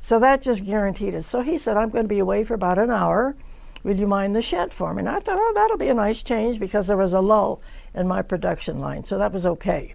So 0.03 0.19
that 0.19 0.41
just 0.41 0.65
guaranteed 0.65 1.13
it. 1.13 1.21
So 1.21 1.41
he 1.43 1.57
said, 1.57 1.77
I'm 1.77 1.87
going 1.87 2.03
to 2.03 2.09
be 2.09 2.19
away 2.19 2.43
for 2.43 2.55
about 2.55 2.77
an 2.77 2.91
hour. 2.91 3.37
Will 3.83 3.95
you 3.95 4.05
mind 4.05 4.35
the 4.35 4.41
shed 4.41 4.73
for 4.73 4.93
me? 4.93 4.99
And 4.99 5.07
I 5.07 5.21
thought, 5.21 5.39
oh, 5.39 5.51
that'll 5.55 5.77
be 5.77 5.87
a 5.87 5.93
nice 5.93 6.21
change 6.21 6.59
because 6.59 6.87
there 6.87 6.97
was 6.97 7.13
a 7.13 7.21
lull 7.21 7.61
in 7.95 8.05
my 8.05 8.21
production 8.21 8.79
line. 8.79 9.05
So 9.05 9.17
that 9.17 9.31
was 9.31 9.45
okay. 9.45 9.93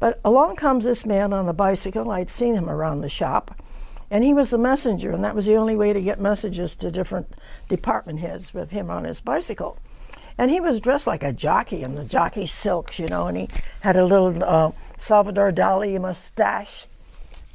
But 0.00 0.18
along 0.24 0.56
comes 0.56 0.84
this 0.84 1.06
man 1.06 1.32
on 1.32 1.48
a 1.48 1.52
bicycle. 1.52 2.10
I'd 2.10 2.28
seen 2.28 2.54
him 2.54 2.68
around 2.68 3.00
the 3.00 3.08
shop. 3.08 3.62
And 4.10 4.24
he 4.24 4.34
was 4.34 4.52
a 4.52 4.58
messenger, 4.58 5.12
and 5.12 5.22
that 5.22 5.36
was 5.36 5.46
the 5.46 5.54
only 5.54 5.76
way 5.76 5.92
to 5.92 6.00
get 6.00 6.18
messages 6.18 6.74
to 6.74 6.90
different 6.90 7.32
department 7.68 8.18
heads 8.18 8.52
with 8.52 8.72
him 8.72 8.90
on 8.90 9.04
his 9.04 9.20
bicycle. 9.20 9.78
And 10.36 10.50
he 10.50 10.60
was 10.60 10.80
dressed 10.80 11.06
like 11.06 11.22
a 11.22 11.32
jockey 11.32 11.84
in 11.84 11.94
the 11.94 12.04
jockey 12.04 12.46
silks, 12.46 12.98
you 12.98 13.06
know, 13.06 13.28
and 13.28 13.36
he 13.36 13.48
had 13.82 13.94
a 13.94 14.04
little 14.04 14.42
uh, 14.42 14.72
Salvador 14.96 15.52
Dali 15.52 16.00
mustache 16.00 16.88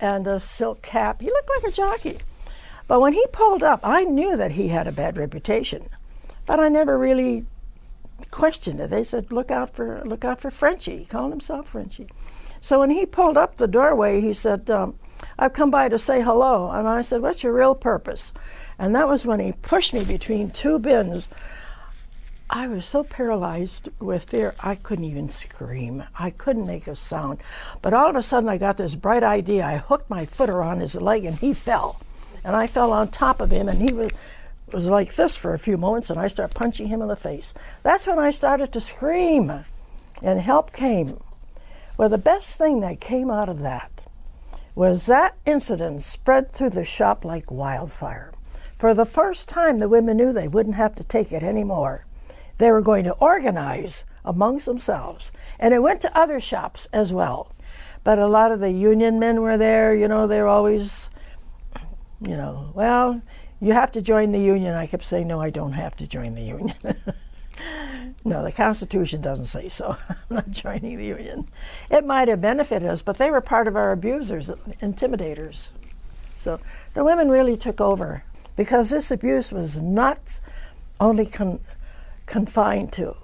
and 0.04 0.28
a 0.28 0.38
silk 0.38 0.82
cap. 0.82 1.22
He 1.22 1.28
looked 1.28 1.50
like 1.56 1.72
a 1.72 1.76
jockey. 1.76 2.18
But 2.88 3.00
when 3.00 3.14
he 3.14 3.26
pulled 3.32 3.64
up, 3.64 3.80
I 3.84 4.04
knew 4.04 4.36
that 4.36 4.52
he 4.52 4.68
had 4.68 4.86
a 4.86 4.92
bad 4.92 5.18
reputation, 5.18 5.88
but 6.46 6.60
I 6.60 6.68
never 6.68 6.98
really 6.98 7.46
questioned 8.30 8.82
it. 8.82 8.90
They 8.90 9.04
said, 9.04 9.32
"Look 9.32 9.50
out 9.50 9.74
for 9.74 10.02
look 10.04 10.26
out 10.26 10.42
for 10.42 10.52
Frenchie." 10.52 10.98
He 10.98 11.06
called 11.06 11.32
himself 11.32 11.70
Frenchie. 11.70 12.10
So 12.60 12.80
when 12.80 12.92
he 12.92 13.06
pulled 13.06 13.38
up 13.38 13.56
the 13.56 13.68
doorway, 13.68 14.20
he 14.20 14.34
said, 14.34 14.70
um, 14.70 14.96
"I've 15.40 15.54
come 15.54 15.72
by 15.72 15.88
to 15.88 15.98
say 15.98 16.22
hello." 16.22 16.70
And 16.70 16.88
I 16.88 17.02
said, 17.02 17.22
"What's 17.22 17.44
your 17.44 17.54
real 17.54 17.74
purpose?" 17.74 18.34
And 18.78 18.94
that 18.96 19.08
was 19.08 19.26
when 19.26 19.40
he 19.40 19.54
pushed 19.54 19.94
me 19.94 20.04
between 20.04 20.50
two 20.50 20.80
bins. 20.80 21.30
I 22.50 22.68
was 22.68 22.86
so 22.86 23.04
paralyzed 23.04 23.90
with 24.00 24.30
fear, 24.30 24.54
I 24.62 24.76
couldn't 24.76 25.06
even 25.06 25.30
scream. 25.30 26.04
I 26.20 26.30
couldn't 26.30 26.68
make 26.68 26.88
a 26.88 26.96
sound. 26.96 27.42
But 27.82 27.94
all 27.94 28.10
of 28.10 28.16
a 28.16 28.22
sudden, 28.22 28.50
I 28.50 28.58
got 28.58 28.78
this 28.78 28.96
bright 28.96 29.24
idea. 29.24 29.66
I 29.66 29.78
hooked 29.78 30.10
my 30.10 30.26
foot 30.26 30.50
around 30.50 30.82
his 30.82 31.02
leg, 31.02 31.26
and 31.26 31.38
he 31.38 31.54
fell. 31.54 32.00
And 32.44 32.56
I 32.56 32.68
fell 32.68 32.92
on 32.92 33.08
top 33.08 33.42
of 33.42 33.52
him, 33.52 33.68
and 33.70 33.82
he 33.82 33.94
was 33.94 34.12
was 34.72 34.90
like 34.90 35.14
this 35.14 35.38
for 35.38 35.54
a 35.54 35.60
few 35.60 35.78
moments, 35.78 36.10
and 36.10 36.20
I 36.20 36.28
started 36.28 36.58
punching 36.58 36.88
him 36.88 37.02
in 37.02 37.08
the 37.08 37.16
face. 37.16 37.54
That's 37.84 38.08
when 38.08 38.18
I 38.18 38.32
started 38.32 38.74
to 38.74 38.82
scream, 38.82 39.52
and 40.24 40.40
help 40.40 40.74
came. 40.74 41.20
Well, 41.98 42.10
the 42.10 42.18
best 42.18 42.58
thing 42.58 42.80
that 42.80 43.00
came 43.00 43.30
out 43.30 43.50
of 43.50 43.60
that 43.60 44.06
was 44.76 45.06
that 45.06 45.36
incident 45.46 46.02
spread 46.02 46.50
through 46.50 46.72
the 46.72 46.84
shop 46.84 47.24
like 47.24 47.52
wildfire. 47.52 48.32
For 48.80 48.96
the 48.96 49.06
first 49.06 49.48
time, 49.48 49.78
the 49.78 49.88
women 49.88 50.18
knew 50.18 50.34
they 50.34 50.48
wouldn't 50.48 50.76
have 50.76 50.96
to 50.96 51.04
take 51.04 51.32
it 51.32 51.44
anymore. 51.44 52.06
They 52.64 52.72
were 52.72 52.82
going 52.82 53.04
to 53.04 53.14
organize 53.16 54.06
amongst 54.24 54.68
themselves, 54.68 55.34
and 55.60 55.74
it 55.74 55.84
went 55.84 56.00
to 56.00 56.18
other 56.18 56.40
shops 56.40 56.86
as 56.94 57.12
well. 57.12 57.52
But 58.06 58.20
a 58.20 58.28
lot 58.28 58.54
of 58.54 58.62
the 58.62 58.72
union 58.72 59.20
men 59.20 59.42
were 59.42 59.58
there, 59.58 59.94
you 59.94 60.08
know, 60.08 60.28
they 60.28 60.40
were 60.40 60.48
always, 60.48 61.10
you 62.22 62.38
know, 62.38 62.72
well, 62.74 63.22
you 63.60 63.74
have 63.74 63.92
to 63.92 64.02
join 64.02 64.32
the 64.32 64.40
union. 64.40 64.76
I 64.76 64.88
kept 64.88 65.04
saying, 65.04 65.28
no, 65.28 65.42
I 65.42 65.50
don't 65.50 65.74
have 65.74 65.98
to 65.98 66.08
join 66.08 66.36
the 66.36 66.42
union. 66.42 66.74
no, 68.24 68.46
the 68.46 68.52
Constitution 68.54 69.20
doesn't 69.20 69.44
say 69.44 69.68
so. 69.68 69.98
I'm 70.10 70.16
not 70.38 70.50
joining 70.50 70.98
the 70.98 71.06
union. 71.06 71.50
It 71.92 72.06
might 72.06 72.30
have 72.30 72.40
benefited 72.40 72.88
us, 72.88 73.04
but 73.04 73.18
they 73.18 73.30
were 73.30 73.42
part 73.42 73.68
of 73.68 73.76
our 73.76 73.92
abusers, 73.92 74.50
intimidators. 74.82 75.72
So 76.38 76.62
the 76.94 77.04
women 77.04 77.28
really 77.28 77.58
took 77.58 77.82
over 77.82 78.24
because 78.56 78.90
this 78.90 79.12
abuse 79.12 79.52
was 79.52 79.82
not 79.82 80.40
only 81.02 81.26
con- 81.26 81.60
confined 82.26 82.92
to 82.94 83.16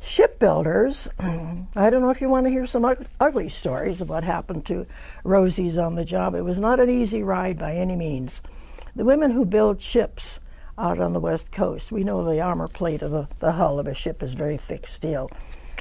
shipbuilders. 0.00 1.08
I 1.18 1.90
don't 1.90 2.00
know 2.00 2.10
if 2.10 2.20
you 2.20 2.28
want 2.28 2.46
to 2.46 2.50
hear 2.50 2.66
some 2.66 2.84
ugly 3.20 3.48
stories 3.48 4.00
of 4.00 4.08
what 4.08 4.24
happened 4.24 4.64
to 4.66 4.86
Rosie's 5.24 5.76
on 5.76 5.96
the 5.96 6.04
job. 6.04 6.34
It 6.34 6.42
was 6.42 6.60
not 6.60 6.80
an 6.80 6.88
easy 6.88 7.22
ride 7.22 7.58
by 7.58 7.74
any 7.74 7.96
means. 7.96 8.40
The 8.94 9.04
women 9.04 9.32
who 9.32 9.44
build 9.44 9.82
ships 9.82 10.40
out 10.78 11.00
on 11.00 11.12
the 11.12 11.20
west 11.20 11.52
coast, 11.52 11.90
we 11.90 12.02
know 12.02 12.22
the 12.22 12.40
armor 12.40 12.68
plate 12.68 13.02
of 13.02 13.12
a, 13.12 13.28
the 13.40 13.52
hull 13.52 13.78
of 13.78 13.88
a 13.88 13.94
ship 13.94 14.22
is 14.22 14.34
very 14.34 14.56
thick 14.56 14.86
steel, 14.86 15.28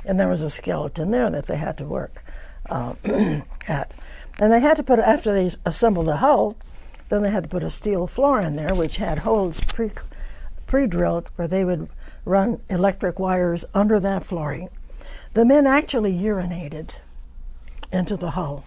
and 0.05 0.19
there 0.19 0.29
was 0.29 0.41
a 0.41 0.49
skeleton 0.49 1.12
there 1.12 1.29
that 1.29 1.45
they 1.45 1.58
had 1.58 1.77
to 1.77 1.86
work 1.86 2.23
uh, 2.69 2.93
at. 3.67 4.03
And 4.39 4.51
they 4.51 4.60
had 4.60 4.77
to 4.77 4.84
put, 4.84 4.99
after 4.99 5.34
they 5.34 5.49
assembled 5.65 6.08
the 6.08 6.17
hull, 6.17 6.58
then 7.10 7.21
they 7.21 7.29
had 7.29 7.43
to 7.43 7.49
put 7.49 7.63
a 7.63 7.69
steel 7.69 8.08
floor 8.08 8.41
in 8.41 8.55
there, 8.55 8.73
which 8.73 8.97
had 8.97 9.19
holes 9.19 9.62
pre 9.62 9.91
pre-drilled 10.65 11.30
where 11.36 11.47
they 11.47 11.63
would 11.63 11.89
run 12.25 12.60
electric 12.69 13.19
wires 13.19 13.65
under 13.73 13.99
that 13.99 14.23
flooring. 14.23 14.69
The 15.34 15.45
men 15.45 15.67
actually 15.67 16.13
urinated 16.13 16.91
into 17.91 18.17
the 18.17 18.32
hull. 18.32 18.65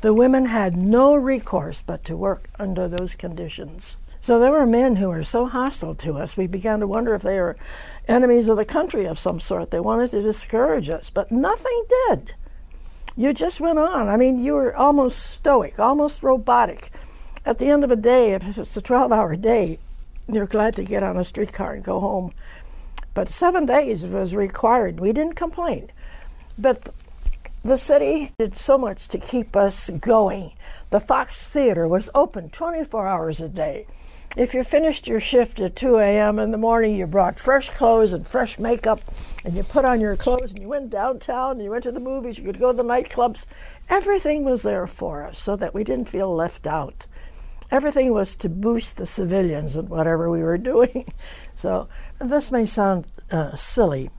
The 0.00 0.14
women 0.14 0.46
had 0.46 0.76
no 0.76 1.14
recourse 1.14 1.82
but 1.82 2.04
to 2.04 2.16
work 2.16 2.48
under 2.58 2.88
those 2.88 3.14
conditions. 3.14 3.96
So 4.18 4.38
there 4.38 4.50
were 4.50 4.66
men 4.66 4.96
who 4.96 5.08
were 5.08 5.24
so 5.24 5.46
hostile 5.46 5.94
to 5.96 6.18
us, 6.18 6.36
we 6.36 6.46
began 6.46 6.80
to 6.80 6.86
wonder 6.86 7.14
if 7.14 7.22
they 7.22 7.40
were 7.40 7.56
enemies 8.06 8.50
of 8.50 8.56
the 8.56 8.66
country 8.66 9.06
of 9.06 9.18
some 9.18 9.40
sort. 9.40 9.70
They 9.70 9.80
wanted 9.80 10.10
to 10.10 10.22
discourage 10.22 10.90
us, 10.90 11.08
but 11.08 11.32
nothing 11.32 11.84
did. 12.08 12.34
You 13.16 13.32
just 13.32 13.60
went 13.60 13.78
on. 13.78 14.08
I 14.08 14.16
mean, 14.16 14.38
you 14.38 14.54
were 14.54 14.76
almost 14.76 15.18
stoic, 15.18 15.78
almost 15.78 16.22
robotic. 16.22 16.90
At 17.46 17.58
the 17.58 17.68
end 17.68 17.82
of 17.82 17.90
a 17.90 17.96
day, 17.96 18.34
if 18.34 18.58
it's 18.58 18.76
a 18.76 18.82
12 18.82 19.10
hour 19.10 19.36
day, 19.36 19.78
you're 20.34 20.46
glad 20.46 20.74
to 20.76 20.84
get 20.84 21.02
on 21.02 21.16
a 21.16 21.24
streetcar 21.24 21.74
and 21.74 21.84
go 21.84 22.00
home. 22.00 22.32
But 23.14 23.28
seven 23.28 23.66
days 23.66 24.06
was 24.06 24.34
required. 24.34 25.00
We 25.00 25.12
didn't 25.12 25.34
complain. 25.34 25.90
But 26.58 26.90
the 27.62 27.76
city 27.76 28.32
did 28.38 28.56
so 28.56 28.78
much 28.78 29.08
to 29.08 29.18
keep 29.18 29.54
us 29.54 29.90
going. 29.90 30.52
The 30.90 31.00
Fox 31.00 31.52
Theater 31.52 31.86
was 31.86 32.08
open 32.14 32.50
24 32.50 33.06
hours 33.06 33.40
a 33.40 33.48
day. 33.48 33.86
If 34.36 34.54
you 34.54 34.62
finished 34.62 35.08
your 35.08 35.18
shift 35.18 35.58
at 35.58 35.74
2 35.74 35.98
a.m. 35.98 36.38
in 36.38 36.52
the 36.52 36.56
morning, 36.56 36.96
you 36.96 37.06
brought 37.06 37.38
fresh 37.38 37.68
clothes 37.68 38.12
and 38.12 38.24
fresh 38.24 38.60
makeup, 38.60 39.00
and 39.44 39.56
you 39.56 39.64
put 39.64 39.84
on 39.84 40.00
your 40.00 40.14
clothes 40.14 40.54
and 40.54 40.62
you 40.62 40.68
went 40.68 40.88
downtown 40.88 41.56
and 41.56 41.64
you 41.64 41.70
went 41.70 41.82
to 41.82 41.90
the 41.90 41.98
movies, 41.98 42.38
you 42.38 42.44
could 42.44 42.60
go 42.60 42.70
to 42.70 42.76
the 42.76 42.84
nightclubs. 42.84 43.46
Everything 43.88 44.44
was 44.44 44.62
there 44.62 44.86
for 44.86 45.26
us 45.26 45.40
so 45.40 45.56
that 45.56 45.74
we 45.74 45.82
didn't 45.82 46.04
feel 46.04 46.32
left 46.32 46.68
out 46.68 47.08
everything 47.70 48.12
was 48.12 48.36
to 48.36 48.48
boost 48.48 48.98
the 48.98 49.06
civilians 49.06 49.76
and 49.76 49.88
whatever 49.88 50.30
we 50.30 50.42
were 50.42 50.58
doing. 50.72 51.06
So 51.54 51.88
this 52.18 52.50
may 52.50 52.64
sound 52.64 53.06
uh, 53.30 53.54
silly, 53.54 54.10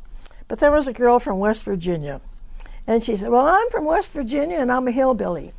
but 0.48 0.60
there 0.60 0.72
was 0.72 0.88
a 0.88 0.94
girl 0.94 1.20
from 1.20 1.40
West 1.40 1.64
Virginia, 1.64 2.22
and 2.88 3.02
she 3.02 3.16
said, 3.16 3.30
"Well, 3.30 3.46
I'm 3.46 3.70
from 3.70 3.86
West 3.86 4.14
Virginia 4.14 4.58
and 4.58 4.72
I'm 4.72 4.88
a 4.88 4.92
hillbilly." 4.92 5.54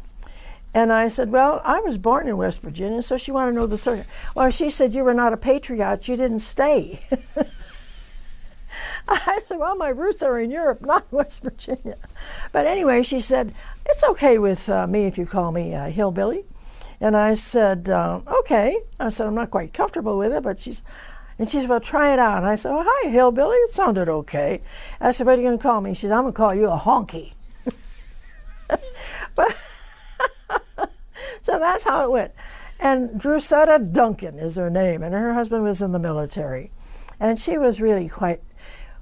And 0.75 0.93
I 0.93 1.09
said, 1.09 1.31
Well, 1.31 1.61
I 1.65 1.81
was 1.81 1.99
born 1.99 2.29
in 2.29 2.39
West 2.39 2.63
Virginia, 2.63 3.03
so 3.03 3.19
she 3.19 3.31
wanted 3.31 3.53
to 3.53 3.57
know 3.59 3.67
the 3.67 3.77
circuit. 3.77 4.07
Well, 4.35 4.49
she 4.51 4.71
said, 4.71 4.95
You 4.95 5.05
were 5.05 5.13
not 5.15 5.35
a 5.35 5.37
patriot, 5.37 6.09
you 6.09 6.17
didn't 6.17 6.39
stay. 6.39 7.01
I 9.09 9.39
said, 9.43 9.59
Well, 9.59 9.77
my 9.77 9.91
roots 9.91 10.23
are 10.23 10.39
in 10.39 10.51
Europe, 10.51 10.81
not 10.81 11.13
West 11.13 11.43
Virginia. 11.43 11.99
But 12.53 12.67
anyway, 12.67 13.03
she 13.03 13.21
said, 13.21 13.53
It's 13.85 14.03
okay 14.05 14.39
with 14.39 14.69
uh, 14.71 14.87
me 14.87 15.05
if 15.05 15.19
you 15.19 15.27
call 15.27 15.53
me 15.53 15.75
a 15.75 15.91
hillbilly. 15.91 16.45
And 17.03 17.17
I 17.17 17.35
said, 17.35 17.91
uh, 17.91 18.21
okay. 18.41 18.81
I 19.01 19.09
said, 19.09 19.27
I'm 19.27 19.35
not 19.35 19.51
quite 19.51 19.73
comfortable 19.73 20.17
with 20.17 20.33
it, 20.33 20.45
but 20.45 20.61
she's, 20.61 20.85
And 21.37 21.49
she 21.49 21.61
said, 21.61 21.69
Well, 21.69 21.81
try 21.81 22.13
it 22.13 22.21
out. 22.21 22.39
And 22.39 22.47
I 22.47 22.55
said, 22.55 22.71
Oh, 22.71 22.85
hi, 22.87 23.11
hillbilly. 23.11 23.57
It 23.57 23.71
sounded 23.71 24.09
okay. 24.09 24.63
I 25.01 25.11
said, 25.11 25.27
What 25.27 25.37
are 25.37 25.43
you 25.43 25.49
going 25.49 25.59
to 25.59 25.63
call 25.63 25.81
me? 25.81 25.95
She 25.95 26.03
said, 26.03 26.13
I'm 26.13 26.23
going 26.23 26.33
to 26.33 26.37
call 26.37 26.55
you 26.55 26.71
a 26.71 26.79
honky. 26.79 27.33
so 31.41 31.59
that's 31.59 31.83
how 31.83 32.05
it 32.05 32.11
went. 32.13 32.33
And 32.79 33.21
Drusetta 33.21 33.93
Duncan 33.93 34.39
is 34.39 34.55
her 34.55 34.71
name, 34.71 35.03
and 35.03 35.13
her 35.13 35.35
husband 35.35 35.65
was 35.65 35.83
in 35.83 35.91
the 35.91 35.99
military. 35.99 36.71
And 37.19 37.37
she 37.37 37.59
was 37.59 37.81
really 37.81 38.09
quite, 38.09 38.41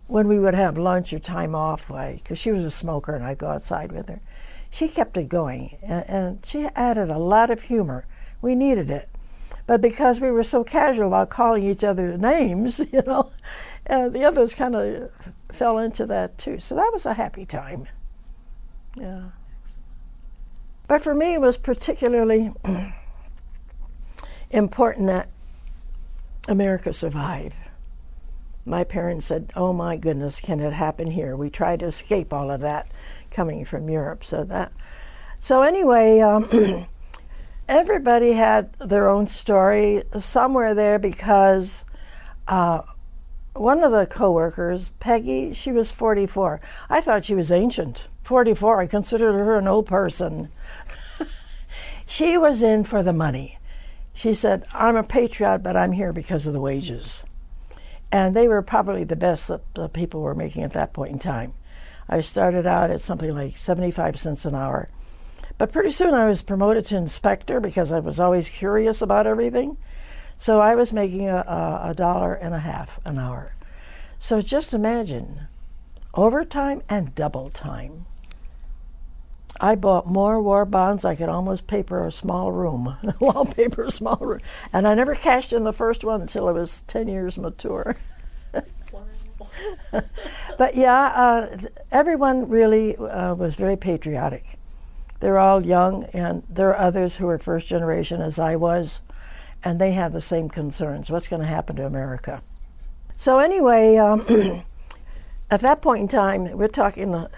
when 0.07 0.27
we 0.27 0.39
would 0.39 0.55
have 0.55 0.79
lunch 0.79 1.13
or 1.13 1.19
time 1.19 1.55
off, 1.55 1.89
because 1.89 2.39
she 2.39 2.51
was 2.51 2.65
a 2.65 2.71
smoker 2.71 3.15
and 3.15 3.25
I'd 3.25 3.37
go 3.39 3.49
outside 3.49 3.93
with 3.93 4.09
her, 4.09 4.21
she 4.70 4.88
kept 4.88 5.16
it 5.16 5.28
going. 5.28 5.76
And, 5.83 6.04
and 6.09 6.46
she 6.46 6.66
added 6.76 7.11
a 7.11 7.18
lot 7.18 7.50
of 7.50 7.62
humor. 7.64 8.06
We 8.40 8.54
needed 8.54 8.90
it. 8.90 9.09
But 9.66 9.80
because 9.80 10.20
we 10.20 10.30
were 10.30 10.42
so 10.42 10.64
casual 10.64 11.09
about 11.09 11.30
calling 11.30 11.62
each 11.62 11.85
other 11.85 12.16
names, 12.16 12.80
you 12.92 13.02
know, 13.06 13.30
uh, 13.88 14.09
the 14.09 14.24
others 14.24 14.54
kind 14.54 14.74
of 14.74 15.11
fell 15.52 15.78
into 15.78 16.06
that 16.06 16.38
too. 16.38 16.59
So 16.59 16.74
that 16.76 16.90
was 16.92 17.06
a 17.06 17.14
happy 17.14 17.44
time. 17.44 17.87
Yeah. 18.96 19.30
But 20.88 21.02
for 21.02 21.14
me, 21.14 21.35
it 21.35 21.40
was 21.40 21.56
particularly 21.56 22.52
important 24.50 25.06
that 25.06 25.28
America 26.48 26.92
survive. 26.92 27.54
My 28.66 28.83
parents 28.83 29.26
said, 29.26 29.52
"Oh 29.54 29.72
my 29.72 29.96
goodness, 29.96 30.40
can 30.40 30.59
it 30.59 30.72
happen 30.72 31.12
here?" 31.12 31.37
We 31.37 31.48
tried 31.48 31.80
to 31.80 31.87
escape 31.87 32.33
all 32.33 32.50
of 32.50 32.61
that 32.61 32.90
coming 33.31 33.64
from 33.64 33.88
Europe. 33.88 34.25
So 34.25 34.45
that, 34.45 34.73
so 35.38 35.62
anyway, 35.62 36.21
um, 36.21 36.49
everybody 37.69 38.33
had 38.33 38.73
their 38.75 39.09
own 39.09 39.27
story 39.27 40.03
somewhere 40.19 40.75
there 40.75 40.99
because 40.99 41.85
uh, 42.49 42.83
one 43.55 43.83
of 43.83 43.93
the 43.93 44.07
coworkers, 44.07 44.90
Peggy, 45.01 45.53
she 45.53 45.73
was 45.73 45.93
44. 45.93 46.61
I 46.88 47.01
thought 47.01 47.25
she 47.25 47.35
was 47.35 47.53
ancient. 47.53 48.09
44, 48.23 48.81
I 48.81 48.87
considered 48.87 49.33
her 49.33 49.57
an 49.57 49.69
old 49.69 49.87
person. 49.87 50.49
she 52.07 52.37
was 52.37 52.62
in 52.62 52.85
for 52.85 53.03
the 53.03 53.12
money. 53.12 53.59
She 54.12 54.35
said, 54.35 54.64
I'm 54.75 54.97
a 54.97 55.03
patriot, 55.03 55.59
but 55.59 55.77
I'm 55.77 55.93
here 55.93 56.12
because 56.12 56.47
of 56.47 56.53
the 56.53 56.61
wages. 56.61 57.25
And 58.12 58.35
they 58.35 58.49
were 58.49 58.62
probably 58.62 59.05
the 59.05 59.16
best 59.16 59.49
that 59.49 59.62
the 59.75 59.88
people 59.88 60.21
were 60.21 60.35
making 60.35 60.62
at 60.62 60.73
that 60.73 60.93
point 60.93 61.12
in 61.12 61.19
time. 61.19 61.55
I 62.11 62.20
started 62.20 62.66
out 62.66 62.90
at 62.90 63.01
something 63.01 63.33
like 63.33 63.57
75 63.57 64.18
cents 64.18 64.44
an 64.44 64.57
hour. 64.57 64.88
But 65.59 65.73
pretty 65.73 65.90
soon 65.90 66.12
I 66.12 66.27
was 66.27 66.42
promoted 66.42 66.85
to 66.87 66.96
inspector 66.96 67.61
because 67.61 67.92
I 67.92 68.01
was 68.01 68.18
always 68.18 68.51
curious 68.51 69.01
about 69.01 69.29
everything. 69.29 69.77
So 70.37 70.61
I 70.61 70.75
was 70.75 70.92
making 70.92 71.29
a, 71.29 71.37
a, 71.37 71.90
a 71.90 71.94
dollar 71.94 72.35
and 72.35 72.53
a 72.53 72.59
half 72.59 72.99
an 73.05 73.18
hour. 73.18 73.55
So 74.18 74.40
just 74.40 74.75
imagine 74.75 75.46
overtime 76.12 76.83
and 76.88 77.14
double 77.14 77.49
time. 77.49 78.07
I 79.61 79.77
bought 79.77 80.07
more 80.07 80.42
war 80.42 80.64
bonds. 80.64 81.05
I 81.05 81.14
could 81.14 81.29
almost 81.29 81.68
paper 81.68 82.05
a 82.05 82.11
small 82.11 82.51
room, 82.51 82.96
wallpaper 83.20 83.83
a 83.83 83.90
small 83.90 84.16
room. 84.16 84.40
And 84.73 84.88
I 84.88 84.94
never 84.94 85.14
cashed 85.14 85.53
in 85.53 85.62
the 85.62 85.73
first 85.73 86.03
one 86.03 86.23
until 86.23 86.49
I 86.49 86.53
was 86.53 86.83
10 86.83 87.07
years 87.07 87.38
mature. 87.38 87.96
but 90.59 90.77
yeah, 90.77 91.07
uh, 91.07 91.57
everyone 91.90 92.49
really 92.49 92.96
uh, 92.96 93.35
was 93.35 93.57
very 93.57 93.77
patriotic. 93.77 94.44
They're 95.20 95.38
all 95.38 95.64
young, 95.64 96.05
and 96.12 96.42
there 96.49 96.70
are 96.70 96.79
others 96.79 97.16
who 97.16 97.29
are 97.29 97.38
first 97.38 97.68
generation, 97.68 98.23
as 98.23 98.38
I 98.38 98.57
was, 98.57 99.03
and 99.62 99.79
they 99.79 99.92
have 99.92 100.12
the 100.12 100.20
same 100.20 100.49
concerns. 100.49 101.11
What's 101.11 101.29
going 101.29 101.42
to 101.42 101.49
happen 101.49 101.77
to 101.77 101.85
America? 101.85 102.40
So, 103.16 103.38
anyway, 103.38 103.96
um, 103.96 104.25
at 105.51 105.61
that 105.61 105.83
point 105.83 106.01
in 106.01 106.09
time, 106.09 106.57
we're 106.57 106.68
talking 106.68 107.11
the, 107.11 107.31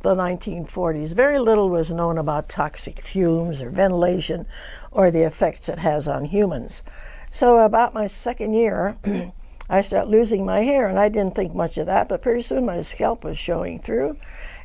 the 0.00 0.14
1940s, 0.14 1.14
very 1.14 1.38
little 1.38 1.68
was 1.68 1.92
known 1.92 2.16
about 2.16 2.48
toxic 2.48 3.00
fumes 3.00 3.60
or 3.60 3.68
ventilation 3.68 4.46
or 4.90 5.10
the 5.10 5.22
effects 5.22 5.68
it 5.68 5.80
has 5.80 6.08
on 6.08 6.24
humans. 6.24 6.82
So, 7.30 7.58
about 7.58 7.92
my 7.92 8.06
second 8.06 8.54
year, 8.54 8.96
I 9.68 9.80
started 9.80 10.10
losing 10.10 10.46
my 10.46 10.60
hair, 10.60 10.86
and 10.86 10.98
I 10.98 11.08
didn't 11.08 11.34
think 11.34 11.54
much 11.54 11.78
of 11.78 11.86
that, 11.86 12.08
but 12.08 12.22
pretty 12.22 12.42
soon 12.42 12.66
my 12.66 12.80
scalp 12.82 13.24
was 13.24 13.38
showing 13.38 13.78
through. 13.78 14.16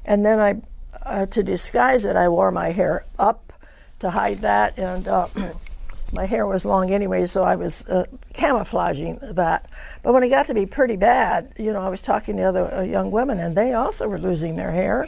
And 0.05 0.25
then 0.25 0.39
I, 0.39 0.61
uh, 1.03 1.25
to 1.27 1.43
disguise 1.43 2.05
it, 2.05 2.15
I 2.15 2.29
wore 2.29 2.51
my 2.51 2.71
hair 2.71 3.05
up 3.17 3.53
to 3.99 4.11
hide 4.11 4.37
that, 4.37 4.77
and 4.77 5.07
uh, 5.07 5.27
my 6.13 6.25
hair 6.25 6.45
was 6.45 6.65
long 6.65 6.91
anyway, 6.91 7.25
so 7.25 7.43
I 7.43 7.55
was 7.55 7.85
uh, 7.87 8.05
camouflaging 8.33 9.19
that. 9.21 9.69
But 10.03 10.13
when 10.13 10.23
it 10.23 10.29
got 10.29 10.45
to 10.47 10.53
be 10.53 10.65
pretty 10.65 10.97
bad, 10.97 11.53
you 11.57 11.73
know, 11.73 11.81
I 11.81 11.89
was 11.89 12.01
talking 12.01 12.37
to 12.37 12.43
other 12.43 12.73
uh, 12.73 12.81
young 12.81 13.11
women, 13.11 13.39
and 13.39 13.55
they 13.55 13.73
also 13.73 14.07
were 14.07 14.19
losing 14.19 14.55
their 14.55 14.71
hair. 14.71 15.07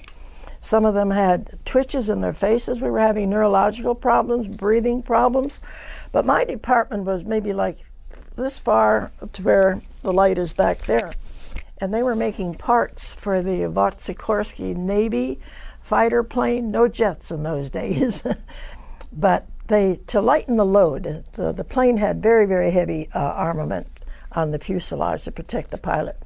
Some 0.64 0.86
of 0.86 0.94
them 0.94 1.12
had 1.12 1.60
twitches 1.66 2.10
in 2.10 2.22
their 2.22 2.32
faces. 2.32 2.80
We 2.80 2.90
were 2.90 3.00
having 3.00 3.30
neurological 3.30 3.96
problems, 3.96 4.48
breathing 4.48 5.04
problems. 5.04 5.60
But 6.14 6.26
my 6.26 6.46
department 6.46 7.04
was 7.04 7.26
maybe 7.26 7.52
like 7.52 7.78
this 8.36 8.60
far 8.60 9.12
to 9.32 9.44
where 9.44 9.82
the 10.02 10.12
light 10.12 10.38
is 10.38 10.54
back 10.54 10.80
there. 10.80 11.12
And 11.80 11.94
they 11.94 12.04
were 12.04 12.16
making 12.16 12.56
parts 12.56 13.14
for 13.14 13.42
the 13.42 13.68
Vought 13.70 14.00
Navy 14.60 15.40
fighter 15.82 16.24
plane, 16.24 16.72
no 16.72 16.88
jets 16.88 17.32
in 17.32 17.44
those 17.44 17.70
days. 17.82 18.26
but 19.12 19.48
they, 19.68 19.96
to 20.08 20.22
lighten 20.22 20.58
the 20.58 20.66
load, 20.66 21.26
the, 21.34 21.52
the 21.52 21.64
plane 21.64 21.98
had 21.98 22.22
very, 22.22 22.46
very 22.46 22.72
heavy 22.72 23.10
uh, 23.14 23.20
armament 23.20 23.88
on 24.32 24.52
the 24.52 24.60
fuselage 24.60 25.24
to 25.24 25.32
protect 25.32 25.72
the 25.72 25.78
pilot. 25.78 26.18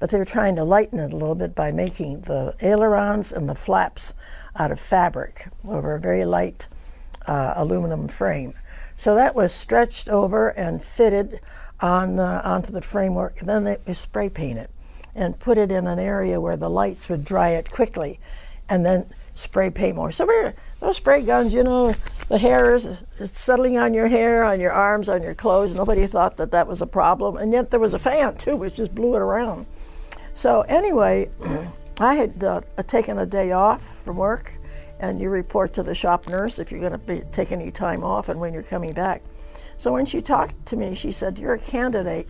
But 0.00 0.10
they 0.10 0.18
were 0.18 0.24
trying 0.24 0.56
to 0.56 0.64
lighten 0.64 0.98
it 0.98 1.12
a 1.12 1.16
little 1.16 1.36
bit 1.36 1.54
by 1.54 1.70
making 1.70 2.22
the 2.22 2.56
ailerons 2.60 3.32
and 3.32 3.48
the 3.48 3.54
flaps 3.54 4.14
out 4.56 4.72
of 4.72 4.80
fabric 4.80 5.46
over 5.68 5.94
a 5.94 6.00
very 6.00 6.24
light 6.24 6.66
uh, 7.26 7.54
aluminum 7.56 8.08
frame. 8.08 8.54
So 9.02 9.16
that 9.16 9.34
was 9.34 9.52
stretched 9.52 10.08
over 10.08 10.50
and 10.50 10.80
fitted 10.80 11.40
on 11.80 12.14
the, 12.14 12.48
onto 12.48 12.70
the 12.70 12.80
framework. 12.80 13.40
And 13.40 13.48
then 13.48 13.64
they 13.64 13.94
spray 13.94 14.28
paint 14.28 14.60
it 14.60 14.70
and 15.12 15.40
put 15.40 15.58
it 15.58 15.72
in 15.72 15.88
an 15.88 15.98
area 15.98 16.40
where 16.40 16.56
the 16.56 16.70
lights 16.70 17.08
would 17.08 17.24
dry 17.24 17.48
it 17.48 17.68
quickly, 17.68 18.20
and 18.68 18.86
then 18.86 19.06
spray 19.34 19.70
paint 19.70 19.96
more. 19.96 20.12
So 20.12 20.52
those 20.78 20.98
spray 20.98 21.22
guns, 21.22 21.52
you 21.52 21.64
know, 21.64 21.92
the 22.28 22.38
hair 22.38 22.76
is 22.76 23.02
settling 23.18 23.76
on 23.76 23.92
your 23.92 24.06
hair, 24.06 24.44
on 24.44 24.60
your 24.60 24.70
arms, 24.70 25.08
on 25.08 25.20
your 25.20 25.34
clothes. 25.34 25.74
Nobody 25.74 26.06
thought 26.06 26.36
that 26.36 26.52
that 26.52 26.68
was 26.68 26.80
a 26.80 26.86
problem, 26.86 27.38
and 27.38 27.52
yet 27.52 27.72
there 27.72 27.80
was 27.80 27.94
a 27.94 27.98
fan 27.98 28.36
too, 28.36 28.54
which 28.54 28.76
just 28.76 28.94
blew 28.94 29.16
it 29.16 29.20
around. 29.20 29.66
So 30.32 30.60
anyway, 30.68 31.28
I 31.98 32.14
had 32.14 32.44
uh, 32.44 32.60
taken 32.86 33.18
a 33.18 33.26
day 33.26 33.50
off 33.50 33.82
from 33.82 34.14
work 34.16 34.58
and 35.02 35.20
you 35.20 35.28
report 35.28 35.74
to 35.74 35.82
the 35.82 35.94
shop 35.94 36.28
nurse 36.28 36.58
if 36.60 36.70
you're 36.70 36.80
going 36.80 36.92
to 36.92 36.98
be 36.98 37.20
take 37.32 37.52
any 37.52 37.70
time 37.70 38.04
off 38.04 38.28
and 38.28 38.40
when 38.40 38.54
you're 38.54 38.62
coming 38.62 38.94
back. 38.94 39.20
So 39.76 39.92
when 39.92 40.06
she 40.06 40.20
talked 40.20 40.64
to 40.66 40.76
me, 40.76 40.94
she 40.94 41.10
said, 41.10 41.38
"You're 41.38 41.54
a 41.54 41.58
candidate." 41.58 42.28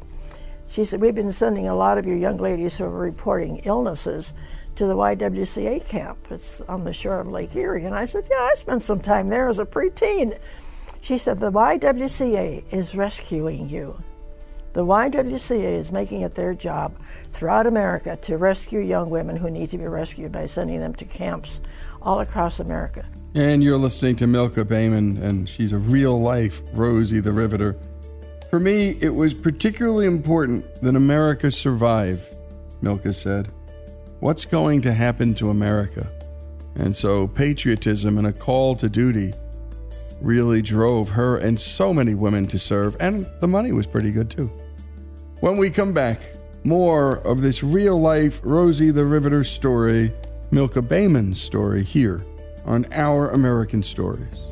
She 0.68 0.82
said, 0.82 1.02
"We've 1.02 1.14
been 1.14 1.30
sending 1.30 1.68
a 1.68 1.74
lot 1.74 1.98
of 1.98 2.06
your 2.06 2.16
young 2.16 2.38
ladies 2.38 2.78
who 2.78 2.84
are 2.84 2.90
reporting 2.90 3.58
illnesses 3.64 4.32
to 4.76 4.86
the 4.86 4.96
YWCA 4.96 5.86
camp. 5.86 6.18
It's 6.30 6.62
on 6.62 6.84
the 6.84 6.94
shore 6.94 7.20
of 7.20 7.28
Lake 7.28 7.54
Erie." 7.54 7.84
And 7.84 7.94
I 7.94 8.06
said, 8.06 8.26
"Yeah, 8.30 8.48
I 8.50 8.54
spent 8.54 8.80
some 8.80 9.00
time 9.00 9.28
there 9.28 9.48
as 9.48 9.58
a 9.58 9.66
preteen." 9.66 10.38
She 11.02 11.18
said, 11.18 11.40
"The 11.40 11.52
YWCA 11.52 12.64
is 12.70 12.96
rescuing 12.96 13.68
you." 13.68 13.98
The 14.72 14.86
YWCA 14.86 15.76
is 15.76 15.92
making 15.92 16.22
it 16.22 16.32
their 16.32 16.54
job 16.54 16.96
throughout 17.30 17.66
America 17.66 18.16
to 18.22 18.38
rescue 18.38 18.80
young 18.80 19.10
women 19.10 19.36
who 19.36 19.50
need 19.50 19.68
to 19.70 19.78
be 19.78 19.86
rescued 19.86 20.32
by 20.32 20.46
sending 20.46 20.80
them 20.80 20.94
to 20.94 21.04
camps 21.04 21.60
all 22.00 22.20
across 22.20 22.58
America. 22.58 23.04
And 23.34 23.62
you're 23.62 23.76
listening 23.76 24.16
to 24.16 24.26
Milka 24.26 24.64
Bayman, 24.64 25.20
and 25.22 25.46
she's 25.46 25.74
a 25.74 25.78
real 25.78 26.18
life 26.18 26.62
Rosie 26.72 27.20
the 27.20 27.32
Riveter. 27.32 27.76
For 28.48 28.58
me, 28.58 28.96
it 29.00 29.14
was 29.14 29.34
particularly 29.34 30.06
important 30.06 30.82
that 30.82 30.96
America 30.96 31.50
survive, 31.50 32.26
Milka 32.80 33.12
said. 33.12 33.48
What's 34.20 34.46
going 34.46 34.80
to 34.82 34.94
happen 34.94 35.34
to 35.34 35.50
America? 35.50 36.10
And 36.76 36.96
so, 36.96 37.28
patriotism 37.28 38.16
and 38.16 38.26
a 38.26 38.32
call 38.32 38.74
to 38.76 38.88
duty 38.88 39.34
really 40.22 40.62
drove 40.62 41.10
her 41.10 41.36
and 41.36 41.58
so 41.58 41.92
many 41.92 42.14
women 42.14 42.46
to 42.46 42.58
serve, 42.58 42.96
and 43.00 43.26
the 43.40 43.48
money 43.48 43.72
was 43.72 43.86
pretty 43.86 44.10
good 44.10 44.30
too. 44.30 44.46
When 45.40 45.56
we 45.56 45.70
come 45.70 45.92
back, 45.92 46.22
more 46.64 47.16
of 47.26 47.40
this 47.40 47.64
real 47.64 48.00
life 48.00 48.40
Rosie 48.44 48.92
the 48.92 49.04
Riveter 49.04 49.42
story, 49.42 50.12
Milka 50.50 50.80
Bayman's 50.80 51.40
story 51.40 51.82
here 51.82 52.24
on 52.64 52.86
Our 52.92 53.30
American 53.30 53.82
Stories. 53.82 54.51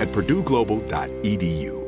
at 0.00 0.08
purdueglobal.edu. 0.08 1.87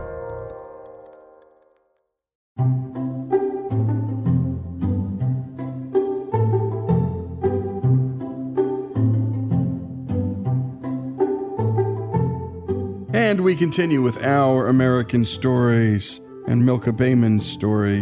And 13.21 13.41
we 13.41 13.55
continue 13.55 14.01
with 14.01 14.25
our 14.25 14.67
American 14.67 15.23
stories 15.25 16.19
and 16.47 16.65
Milka 16.65 16.91
Bayman's 16.91 17.45
story, 17.45 17.99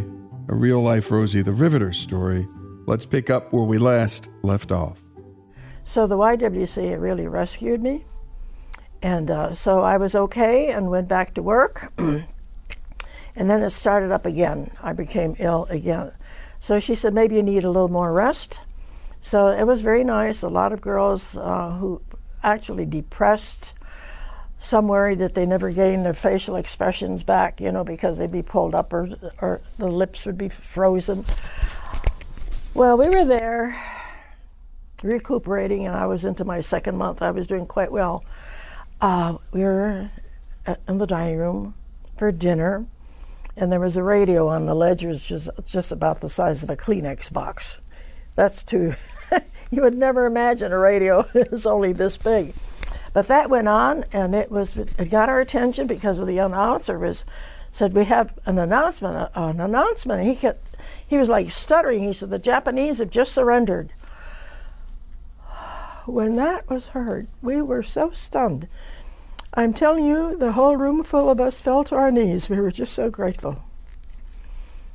a 0.47 0.55
real 0.55 0.81
life 0.81 1.11
Rosie 1.11 1.41
the 1.41 1.51
Riveter 1.51 1.91
story. 1.91 2.47
Let's 2.87 3.05
pick 3.05 3.29
up 3.29 3.51
where 3.51 3.65
we 3.65 3.77
last 3.77 4.29
left 4.43 4.71
off. 4.71 5.01
So 5.83 6.07
the 6.07 6.15
YWCA 6.15 6.99
really 6.99 7.27
rescued 7.27 7.83
me. 7.83 8.05
And 9.01 9.29
uh, 9.29 9.51
so 9.51 9.81
I 9.81 9.97
was 9.97 10.15
okay 10.15 10.71
and 10.71 10.89
went 10.89 11.09
back 11.09 11.33
to 11.33 11.41
work. 11.41 11.91
and 11.97 12.23
then 13.35 13.61
it 13.61 13.71
started 13.71 14.13
up 14.13 14.25
again. 14.25 14.71
I 14.81 14.93
became 14.93 15.35
ill 15.37 15.67
again. 15.69 16.13
So 16.61 16.79
she 16.79 16.95
said, 16.95 17.13
maybe 17.13 17.35
you 17.35 17.43
need 17.43 17.65
a 17.65 17.69
little 17.69 17.89
more 17.89 18.13
rest. 18.13 18.61
So 19.19 19.47
it 19.47 19.67
was 19.67 19.81
very 19.81 20.05
nice. 20.05 20.43
A 20.43 20.47
lot 20.47 20.71
of 20.71 20.79
girls 20.79 21.35
uh, 21.35 21.71
who 21.71 22.01
actually 22.41 22.85
depressed, 22.85 23.73
some 24.59 24.89
worried 24.89 25.19
that 25.19 25.33
they 25.33 25.45
never 25.45 25.71
gained 25.71 26.05
their 26.05 26.13
facial 26.13 26.57
expressions 26.57 27.23
back, 27.23 27.61
you 27.61 27.71
know, 27.71 27.85
because 27.85 28.17
they'd 28.17 28.31
be 28.31 28.43
pulled 28.43 28.75
up 28.75 28.91
or, 28.91 29.09
or 29.41 29.61
the 29.77 29.87
lips 29.87 30.25
would 30.25 30.37
be 30.37 30.49
frozen. 30.49 31.23
Well, 32.73 32.97
we 32.97 33.07
were 33.07 33.25
there 33.25 33.81
recuperating, 35.01 35.87
and 35.87 35.95
I 35.95 36.05
was 36.05 36.25
into 36.25 36.43
my 36.43 36.59
second 36.59 36.97
month. 36.97 37.21
I 37.21 37.31
was 37.31 37.47
doing 37.47 37.65
quite 37.65 37.91
well. 37.91 38.25
Uh, 38.99 39.37
we 39.53 39.61
were 39.61 40.11
in 40.87 40.97
the 40.97 41.07
dining 41.07 41.37
room 41.37 41.73
for 42.17 42.29
dinner, 42.33 42.85
and 43.55 43.71
there 43.71 43.79
was 43.79 43.95
a 43.95 44.03
radio 44.03 44.49
on 44.49 44.65
the 44.65 44.75
ledge, 44.75 45.05
which 45.05 45.31
was 45.31 45.49
just 45.65 45.91
about 45.93 46.19
the 46.19 46.29
size 46.29 46.63
of 46.63 46.69
a 46.69 46.75
Kleenex 46.75 47.31
box. 47.31 47.81
That's 48.35 48.63
too, 48.63 48.93
you 49.71 49.81
would 49.83 49.97
never 49.97 50.25
imagine 50.25 50.73
a 50.73 50.77
radio 50.77 51.25
is 51.33 51.65
only 51.65 51.93
this 51.93 52.17
big. 52.17 52.53
But 53.13 53.27
that 53.27 53.49
went 53.49 53.67
on, 53.67 54.05
and 54.13 54.35
it 54.35 54.51
was 54.51 54.77
it 54.77 55.09
got 55.09 55.29
our 55.29 55.39
attention 55.39 55.87
because 55.87 56.19
of 56.19 56.27
the 56.27 56.37
announcer 56.37 56.97
was 56.99 57.25
said 57.71 57.93
we 57.93 58.05
have 58.05 58.37
an 58.45 58.57
announcement, 58.57 59.15
uh, 59.15 59.29
an 59.35 59.59
announcement. 59.59 60.21
And 60.21 60.29
he 60.29 60.35
kept, 60.35 60.63
he 61.07 61.17
was 61.17 61.29
like 61.29 61.51
stuttering. 61.51 62.03
He 62.03 62.13
said 62.13 62.29
the 62.29 62.39
Japanese 62.39 62.99
have 62.99 63.09
just 63.09 63.33
surrendered. 63.33 63.91
When 66.05 66.35
that 66.37 66.67
was 66.69 66.89
heard, 66.89 67.27
we 67.41 67.61
were 67.61 67.83
so 67.83 68.09
stunned. 68.11 68.67
I'm 69.53 69.73
telling 69.73 70.05
you, 70.05 70.35
the 70.37 70.53
whole 70.53 70.75
room 70.75 71.03
full 71.03 71.29
of 71.29 71.39
us 71.39 71.59
fell 71.59 71.83
to 71.85 71.95
our 71.95 72.11
knees. 72.11 72.49
We 72.49 72.59
were 72.59 72.71
just 72.71 72.93
so 72.93 73.09
grateful. 73.09 73.63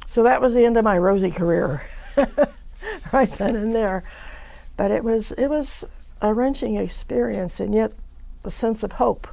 So 0.07 0.22
that 0.22 0.40
was 0.40 0.55
the 0.55 0.64
end 0.64 0.77
of 0.77 0.85
my 0.85 0.98
rosy 0.98 1.31
career, 1.31 1.83
right 3.12 3.31
then 3.31 3.57
and 3.57 3.74
there. 3.74 4.05
But 4.77 4.90
it 4.90 5.03
was 5.03 5.33
it 5.33 5.48
was 5.48 5.87
a 6.20 6.35
wrenching 6.35 6.77
experience, 6.77 7.61
and 7.61 7.74
yet 7.74 7.92
a 8.44 8.50
sense 8.50 8.83
of 8.85 8.92
hope. 8.92 9.26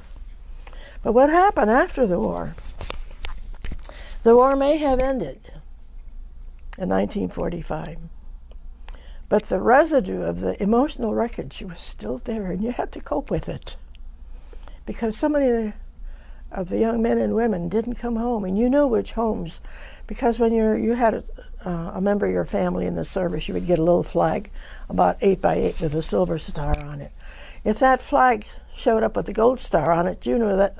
But 1.02 1.12
what 1.12 1.30
happened 1.30 1.70
after 1.70 2.06
the 2.06 2.18
war? 2.18 2.54
The 4.22 4.36
war 4.36 4.54
may 4.54 4.76
have 4.76 5.02
ended 5.02 5.40
in 6.78 6.88
1945, 6.88 7.98
but 9.28 9.44
the 9.44 9.60
residue 9.60 10.22
of 10.22 10.40
the 10.40 10.60
emotional 10.62 11.14
wreckage 11.14 11.62
was 11.62 11.80
still 11.80 12.18
there, 12.18 12.52
and 12.52 12.62
you 12.62 12.70
had 12.70 12.92
to 12.92 13.00
cope 13.00 13.30
with 13.30 13.48
it 13.48 13.76
because 14.86 15.16
so 15.16 15.28
many 15.28 15.72
of 16.50 16.68
the 16.68 16.78
young 16.78 17.02
men 17.02 17.18
and 17.18 17.34
women 17.34 17.68
didn't 17.68 17.94
come 17.94 18.16
home, 18.16 18.44
and 18.44 18.58
you 18.58 18.68
knew 18.68 18.86
which 18.86 19.12
homes, 19.12 19.60
because 20.06 20.38
when 20.38 20.52
you 20.52 20.74
you 20.74 20.94
had 20.94 21.14
a, 21.14 21.22
uh, 21.64 21.92
a 21.94 22.00
member 22.00 22.26
of 22.26 22.32
your 22.32 22.44
family 22.44 22.86
in 22.86 22.94
the 22.94 23.04
service, 23.04 23.48
you 23.48 23.54
would 23.54 23.66
get 23.66 23.78
a 23.78 23.82
little 23.82 24.02
flag, 24.02 24.50
about 24.88 25.16
eight 25.20 25.40
by 25.40 25.54
eight 25.54 25.80
with 25.80 25.94
a 25.94 26.02
silver 26.02 26.38
star 26.38 26.74
on 26.84 27.00
it. 27.00 27.12
If 27.64 27.78
that 27.78 28.00
flag 28.00 28.44
showed 28.74 29.02
up 29.02 29.16
with 29.16 29.28
a 29.28 29.32
gold 29.32 29.60
star 29.60 29.92
on 29.92 30.08
it, 30.08 30.26
you 30.26 30.36
knew 30.36 30.56
that 30.56 30.76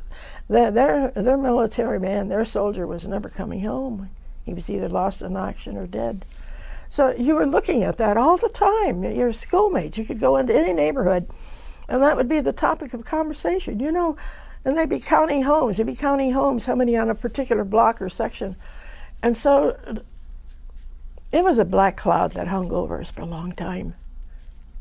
their 0.48 0.70
their, 0.70 1.10
their 1.10 1.36
military 1.36 2.00
man, 2.00 2.28
their 2.28 2.44
soldier, 2.44 2.86
was 2.86 3.06
never 3.06 3.28
coming 3.28 3.62
home. 3.62 4.10
He 4.44 4.52
was 4.52 4.68
either 4.68 4.88
lost 4.88 5.22
in 5.22 5.36
action 5.36 5.76
or 5.76 5.86
dead. 5.86 6.24
So 6.88 7.12
you 7.12 7.34
were 7.34 7.46
looking 7.46 7.84
at 7.84 7.96
that 7.98 8.16
all 8.16 8.36
the 8.36 8.50
time. 8.52 9.04
Your 9.04 9.32
schoolmates, 9.32 9.96
you 9.96 10.04
could 10.04 10.20
go 10.20 10.36
into 10.36 10.54
any 10.54 10.72
neighborhood, 10.72 11.26
and 11.88 12.02
that 12.02 12.16
would 12.16 12.28
be 12.28 12.40
the 12.40 12.52
topic 12.52 12.92
of 12.92 13.04
conversation. 13.04 13.78
You 13.78 13.92
know, 13.92 14.16
and 14.64 14.76
they'd 14.76 14.88
be 14.88 15.00
counting 15.00 15.42
homes. 15.42 15.76
They'd 15.76 15.86
be 15.86 15.96
counting 15.96 16.32
homes, 16.32 16.66
how 16.66 16.74
many 16.74 16.96
on 16.96 17.08
a 17.08 17.14
particular 17.14 17.64
block 17.64 18.02
or 18.02 18.08
section. 18.08 18.56
And 19.22 19.36
so 19.36 19.76
it 21.32 21.44
was 21.44 21.58
a 21.58 21.64
black 21.64 21.96
cloud 21.96 22.32
that 22.32 22.48
hung 22.48 22.72
over 22.72 23.00
us 23.00 23.10
for 23.10 23.22
a 23.22 23.26
long 23.26 23.52
time. 23.52 23.94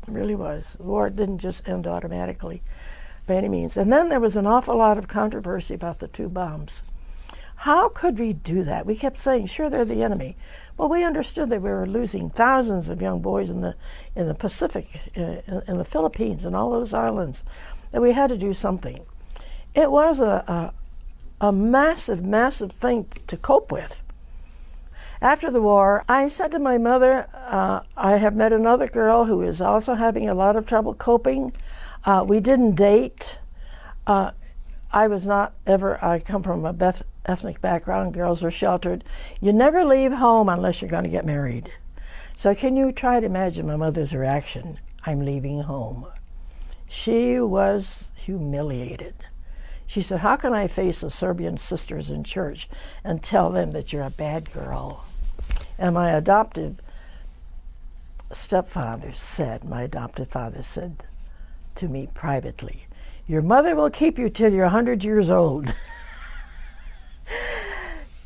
It 0.06 0.12
really 0.12 0.34
was. 0.34 0.74
The 0.74 0.84
war 0.84 1.10
didn't 1.10 1.38
just 1.38 1.68
end 1.68 1.86
automatically 1.86 2.62
by 3.26 3.34
any 3.34 3.48
means. 3.48 3.76
And 3.76 3.92
then 3.92 4.08
there 4.08 4.20
was 4.20 4.36
an 4.36 4.46
awful 4.46 4.76
lot 4.76 4.98
of 4.98 5.08
controversy 5.08 5.74
about 5.74 6.00
the 6.00 6.08
two 6.08 6.28
bombs. 6.28 6.82
How 7.56 7.88
could 7.88 8.18
we 8.18 8.32
do 8.32 8.64
that? 8.64 8.86
We 8.86 8.96
kept 8.96 9.16
saying, 9.18 9.46
sure, 9.46 9.70
they're 9.70 9.84
the 9.84 10.02
enemy. 10.02 10.36
Well, 10.76 10.88
we 10.88 11.04
understood 11.04 11.48
that 11.50 11.62
we 11.62 11.70
were 11.70 11.86
losing 11.86 12.28
thousands 12.28 12.88
of 12.88 13.00
young 13.00 13.22
boys 13.22 13.50
in 13.50 13.60
the, 13.60 13.76
in 14.16 14.26
the 14.26 14.34
Pacific, 14.34 14.86
uh, 15.16 15.60
in 15.68 15.78
the 15.78 15.84
Philippines, 15.84 16.44
and 16.44 16.56
all 16.56 16.70
those 16.70 16.92
islands, 16.92 17.44
that 17.92 18.02
we 18.02 18.12
had 18.12 18.30
to 18.30 18.38
do 18.38 18.52
something 18.52 19.04
it 19.74 19.90
was 19.90 20.20
a, 20.20 20.72
a, 21.40 21.46
a 21.48 21.52
massive, 21.52 22.24
massive 22.24 22.72
thing 22.72 23.06
to 23.26 23.36
cope 23.36 23.72
with. 23.72 24.02
After 25.22 25.52
the 25.52 25.62
war, 25.62 26.04
I 26.08 26.26
said 26.26 26.50
to 26.50 26.58
my 26.58 26.78
mother, 26.78 27.28
uh, 27.32 27.82
I 27.96 28.16
have 28.16 28.34
met 28.34 28.52
another 28.52 28.88
girl 28.88 29.26
who 29.26 29.40
is 29.40 29.60
also 29.60 29.94
having 29.94 30.28
a 30.28 30.34
lot 30.34 30.56
of 30.56 30.66
trouble 30.66 30.94
coping. 30.94 31.52
Uh, 32.04 32.24
we 32.26 32.40
didn't 32.40 32.74
date. 32.74 33.38
Uh, 34.04 34.32
I 34.92 35.06
was 35.06 35.28
not 35.28 35.52
ever, 35.64 36.04
I 36.04 36.18
come 36.18 36.42
from 36.42 36.64
a 36.64 36.72
Beth 36.72 37.04
ethnic 37.24 37.60
background, 37.60 38.14
girls 38.14 38.42
are 38.42 38.50
sheltered. 38.50 39.04
You 39.40 39.52
never 39.52 39.84
leave 39.84 40.12
home 40.12 40.48
unless 40.48 40.82
you're 40.82 40.90
going 40.90 41.04
to 41.04 41.08
get 41.08 41.24
married. 41.24 41.70
So, 42.34 42.52
can 42.52 42.74
you 42.74 42.90
try 42.90 43.20
to 43.20 43.26
imagine 43.26 43.68
my 43.68 43.76
mother's 43.76 44.12
reaction? 44.12 44.80
I'm 45.06 45.20
leaving 45.20 45.62
home. 45.62 46.04
She 46.88 47.38
was 47.38 48.12
humiliated. 48.16 49.14
She 49.86 50.00
said, 50.00 50.18
How 50.18 50.34
can 50.34 50.52
I 50.52 50.66
face 50.66 51.02
the 51.02 51.10
Serbian 51.10 51.58
sisters 51.58 52.10
in 52.10 52.24
church 52.24 52.68
and 53.04 53.22
tell 53.22 53.50
them 53.50 53.70
that 53.70 53.92
you're 53.92 54.02
a 54.02 54.10
bad 54.10 54.50
girl? 54.50 55.04
And 55.78 55.94
my 55.94 56.10
adoptive 56.10 56.80
stepfather 58.30 59.12
said, 59.12 59.64
My 59.64 59.82
adopted 59.82 60.28
father 60.28 60.62
said 60.62 61.04
to 61.76 61.88
me 61.88 62.08
privately, 62.14 62.86
Your 63.26 63.42
mother 63.42 63.74
will 63.74 63.90
keep 63.90 64.18
you 64.18 64.28
till 64.28 64.52
you're 64.52 64.64
100 64.64 65.04
years 65.04 65.30
old. 65.30 65.66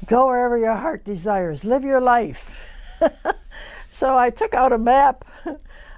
Go 0.06 0.26
wherever 0.26 0.56
your 0.56 0.76
heart 0.76 1.04
desires, 1.04 1.64
live 1.64 1.84
your 1.84 2.00
life. 2.00 3.00
so 3.90 4.16
I 4.16 4.30
took 4.30 4.54
out 4.54 4.72
a 4.72 4.78
map 4.78 5.24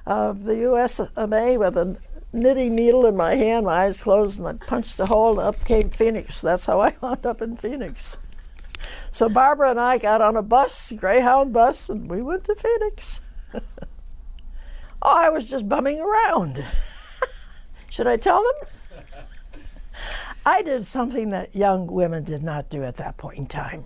of 0.07 0.45
the 0.45 0.57
US 0.73 1.01
of 1.01 1.33
A 1.33 1.59
with 1.59 1.77
a 1.77 1.99
knitting 2.33 2.75
needle 2.75 3.07
in 3.07 3.17
my 3.17 3.35
hand, 3.35 3.67
my 3.67 3.85
eyes 3.85 4.01
closed, 4.01 4.39
and 4.39 4.49
I 4.49 4.53
punched 4.55 4.99
a 5.01 5.07
hole, 5.07 5.39
and 5.39 5.49
up 5.49 5.65
came 5.65 5.91
Phoenix. 5.91 6.41
That's 6.41 6.67
how 6.67 6.81
I 6.81 6.95
wound 7.03 7.27
up 7.27 7.43
in 7.43 7.57
Phoenix. 7.57 8.17
So 9.11 9.29
Barbara 9.29 9.71
and 9.71 9.81
I 9.81 9.99
got 9.99 10.21
on 10.21 10.37
a 10.37 10.43
bus, 10.43 10.93
Greyhound 10.93 11.53
bus, 11.53 11.89
and 11.89 12.11
we 12.11 12.23
went 12.23 12.45
to 12.45 12.55
Phoenix. 12.55 13.21
oh, 13.55 13.61
I 15.03 15.29
was 15.31 15.51
just 15.51 15.69
bumming 15.69 16.01
around. 16.01 16.65
Should 17.91 18.07
I 18.07 18.17
tell 18.17 18.43
them? 18.43 19.15
I 20.47 20.63
did 20.63 20.85
something 20.85 21.31
that 21.31 21.55
young 21.55 21.87
women 21.87 22.25
did 22.25 22.43
not 22.43 22.71
do 22.71 22.85
at 22.85 22.97
that 22.97 23.17
point 23.17 23.39
in 23.39 23.47
time. 23.47 23.85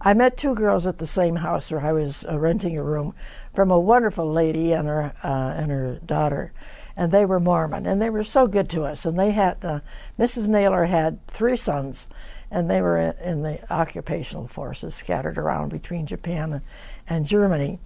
I 0.00 0.12
met 0.12 0.36
two 0.36 0.54
girls 0.54 0.86
at 0.86 0.98
the 0.98 1.06
same 1.06 1.36
house 1.36 1.72
where 1.72 1.80
I 1.80 1.92
was 1.92 2.26
uh, 2.26 2.38
renting 2.38 2.76
a 2.76 2.82
room 2.82 3.14
from 3.54 3.70
a 3.70 3.78
wonderful 3.78 4.30
lady 4.30 4.72
and 4.72 4.86
her 4.86 5.14
uh, 5.22 5.54
and 5.56 5.70
her 5.70 5.98
daughter 6.04 6.52
and 6.96 7.10
they 7.10 7.24
were 7.24 7.40
Mormon, 7.40 7.86
and 7.86 8.00
they 8.00 8.10
were 8.10 8.22
so 8.22 8.46
good 8.46 8.68
to 8.70 8.84
us. 8.84 9.04
And 9.04 9.18
they 9.18 9.32
had 9.32 9.64
uh, 9.64 9.80
Mrs. 10.18 10.48
Naylor 10.48 10.84
had 10.84 11.24
three 11.26 11.56
sons, 11.56 12.08
and 12.54 12.70
they 12.70 12.80
were 12.80 12.98
in 12.98 13.42
the 13.42 13.58
occupational 13.72 14.46
forces 14.46 14.94
scattered 14.94 15.38
around 15.38 15.70
between 15.70 16.06
Japan 16.06 16.62
and, 17.08 17.26
Germany. 17.26 17.80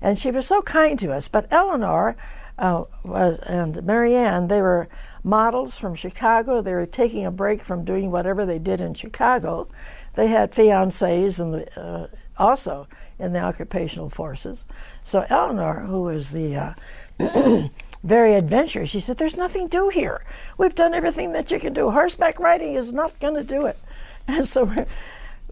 And 0.00 0.18
she 0.18 0.30
was 0.30 0.46
so 0.46 0.62
kind 0.62 0.98
to 1.00 1.12
us. 1.12 1.28
But 1.28 1.46
Eleanor 1.52 2.16
uh, 2.58 2.84
was, 3.04 3.38
and 3.40 3.84
Marianne, 3.84 4.48
they 4.48 4.62
were 4.62 4.88
models 5.22 5.76
from 5.76 5.94
Chicago. 5.94 6.62
They 6.62 6.72
were 6.72 6.86
taking 6.86 7.26
a 7.26 7.30
break 7.30 7.60
from 7.60 7.84
doing 7.84 8.10
whatever 8.10 8.46
they 8.46 8.58
did 8.58 8.80
in 8.80 8.94
Chicago. 8.94 9.68
They 10.14 10.28
had 10.28 10.52
fiancés 10.52 11.38
and 11.38 11.52
the, 11.52 11.80
uh, 11.80 12.06
also 12.38 12.88
in 13.18 13.34
the 13.34 13.40
occupational 13.40 14.08
forces. 14.08 14.66
So 15.02 15.26
Eleanor, 15.28 15.80
who 15.80 16.04
was 16.04 16.32
the 16.32 16.56
uh, 16.56 16.74
very 18.02 18.34
adventurous. 18.34 18.90
She 18.90 19.00
said, 19.00 19.18
There's 19.18 19.36
nothing 19.36 19.68
to 19.68 19.78
do 19.78 19.88
here. 19.88 20.24
We've 20.56 20.74
done 20.74 20.94
everything 20.94 21.32
that 21.32 21.50
you 21.50 21.58
can 21.58 21.74
do. 21.74 21.90
Horseback 21.90 22.38
riding 22.38 22.74
is 22.74 22.92
not 22.92 23.18
going 23.20 23.34
to 23.34 23.44
do 23.44 23.66
it. 23.66 23.78
And 24.28 24.46
so 24.46 24.64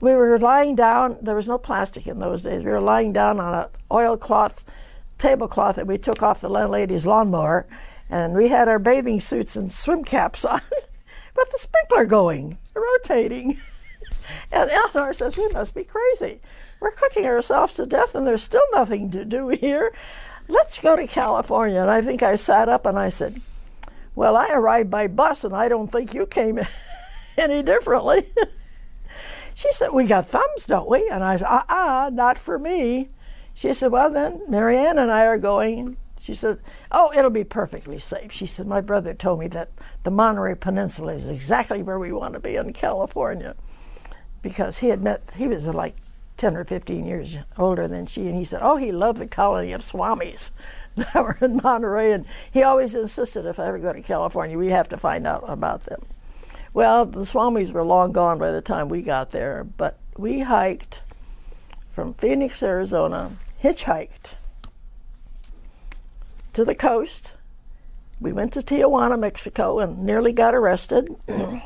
we 0.01 0.15
were 0.15 0.39
lying 0.39 0.75
down. 0.75 1.19
There 1.21 1.37
was 1.37 1.47
no 1.47 1.59
plastic 1.59 2.07
in 2.07 2.19
those 2.19 2.43
days. 2.43 2.65
We 2.65 2.71
were 2.71 2.81
lying 2.81 3.13
down 3.13 3.39
on 3.39 3.55
an 3.55 3.69
oilcloth 3.91 4.65
tablecloth 5.19 5.77
that 5.77 5.87
we 5.87 5.99
took 5.99 6.23
off 6.23 6.41
the 6.41 6.49
landlady's 6.49 7.07
lawnmower. 7.07 7.67
And 8.09 8.35
we 8.35 8.49
had 8.49 8.69
our 8.69 8.79
bathing 8.79 9.21
suits 9.21 9.57
and 9.57 9.71
swim 9.71 10.05
caps 10.05 10.45
on 10.47 10.61
but 11.35 11.51
the 11.51 11.59
sprinkler 11.59 12.07
going, 12.07 12.59
rotating. 12.75 13.57
and 14.53 14.71
Eleanor 14.71 15.13
says, 15.13 15.37
We 15.37 15.49
must 15.49 15.75
be 15.75 15.85
crazy. 15.85 16.41
We're 16.81 16.93
cooking 16.93 17.27
ourselves 17.27 17.75
to 17.75 17.87
death, 17.87 18.15
and 18.15 18.27
there's 18.27 18.43
still 18.43 18.65
nothing 18.73 19.11
to 19.11 19.25
do 19.25 19.49
here 19.49 19.93
let's 20.49 20.79
go 20.79 20.97
to 20.97 21.07
California. 21.07 21.81
And 21.81 21.91
I 21.91 22.03
think 22.03 22.23
I 22.23 22.37
sat 22.37 22.69
up 22.69 22.87
and 22.87 22.99
I 22.99 23.09
said, 23.09 23.41
well, 24.15 24.37
I 24.37 24.49
arrived 24.51 24.91
by 24.91 25.07
bus 25.07 25.45
and 25.45 25.55
I 25.55 25.69
don't 25.69 25.89
think 25.89 26.15
you 26.15 26.27
came 26.27 26.59
any 27.39 27.63
differently. 27.63 28.27
She 29.55 29.71
said, 29.73 29.91
we 29.93 30.07
got 30.07 30.27
thumbs, 30.27 30.67
don't 30.67 30.89
we? 30.89 31.09
And 31.11 31.23
I 31.23 31.37
said, 31.37 31.49
uh-uh, 31.49 32.11
not 32.13 32.39
for 32.39 32.59
me. 32.59 33.09
She 33.55 33.73
said, 33.73 33.93
well, 33.93 34.11
then 34.11 34.43
Marianne 34.49 34.99
and 34.99 35.11
I 35.11 35.27
are 35.27 35.39
going. 35.39 35.97
She 36.21 36.35
said, 36.35 36.59
oh, 36.91 37.13
it'll 37.17 37.31
be 37.31 37.45
perfectly 37.45 37.99
safe. 37.99 38.33
She 38.33 38.47
said, 38.47 38.67
my 38.67 38.81
brother 38.81 39.13
told 39.13 39.41
me 39.41 39.49
that 39.49 39.71
the 40.05 40.11
Monterey 40.11 40.55
Peninsula 40.55 41.15
is 41.15 41.27
exactly 41.27 41.83
where 41.83 41.99
we 41.99 42.13
want 42.13 42.35
to 42.35 42.41
be 42.41 42.57
in 42.57 42.73
California 42.73 43.57
because 44.41 44.79
he 44.79 44.89
had 44.89 45.03
met, 45.03 45.33
he 45.37 45.47
was 45.47 45.67
like 45.67 45.95
10 46.37 46.57
or 46.57 46.65
15 46.65 47.05
years 47.05 47.39
older 47.59 47.87
than 47.87 48.07
she, 48.07 48.27
and 48.27 48.35
he 48.35 48.45
said, 48.45 48.61
Oh, 48.63 48.77
he 48.77 48.91
loved 48.91 49.19
the 49.19 49.29
colony 49.29 49.73
of 49.73 49.81
Swamis 49.81 50.51
that 50.97 51.15
were 51.15 51.39
in 51.41 51.61
Monterey. 51.63 52.13
And 52.13 52.27
he 52.53 52.63
always 52.63 52.95
insisted 52.95 53.47
if 53.47 53.61
I 53.61 53.69
ever 53.69 53.79
go 53.79 53.93
to 53.93 54.03
California, 54.03 54.59
we 54.59 54.69
have 54.69 54.89
to 54.89 54.97
find 54.97 55.27
out 55.27 55.45
about 55.47 55.83
them. 55.83 56.03
Well, 56.75 57.05
the 57.05 57.21
Swamis 57.21 57.71
were 57.73 57.85
long 57.85 58.13
gone 58.13 58.39
by 58.39 58.51
the 58.51 58.63
time 58.63 58.89
we 58.89 59.03
got 59.03 59.31
there, 59.31 59.63
but 59.65 59.99
we 60.17 60.41
hiked 60.41 61.03
from 61.91 62.15
Phoenix, 62.15 62.63
Arizona, 62.63 63.33
hitchhiked 63.63 64.37
to 66.55 66.65
the 66.65 66.75
coast. 66.75 67.37
We 68.21 68.33
went 68.33 68.55
to 68.55 68.61
Tijuana, 68.61 69.19
Mexico, 69.19 69.81
and 69.81 69.99
nearly 69.99 70.33
got 70.33 70.55
arrested. 70.55 71.09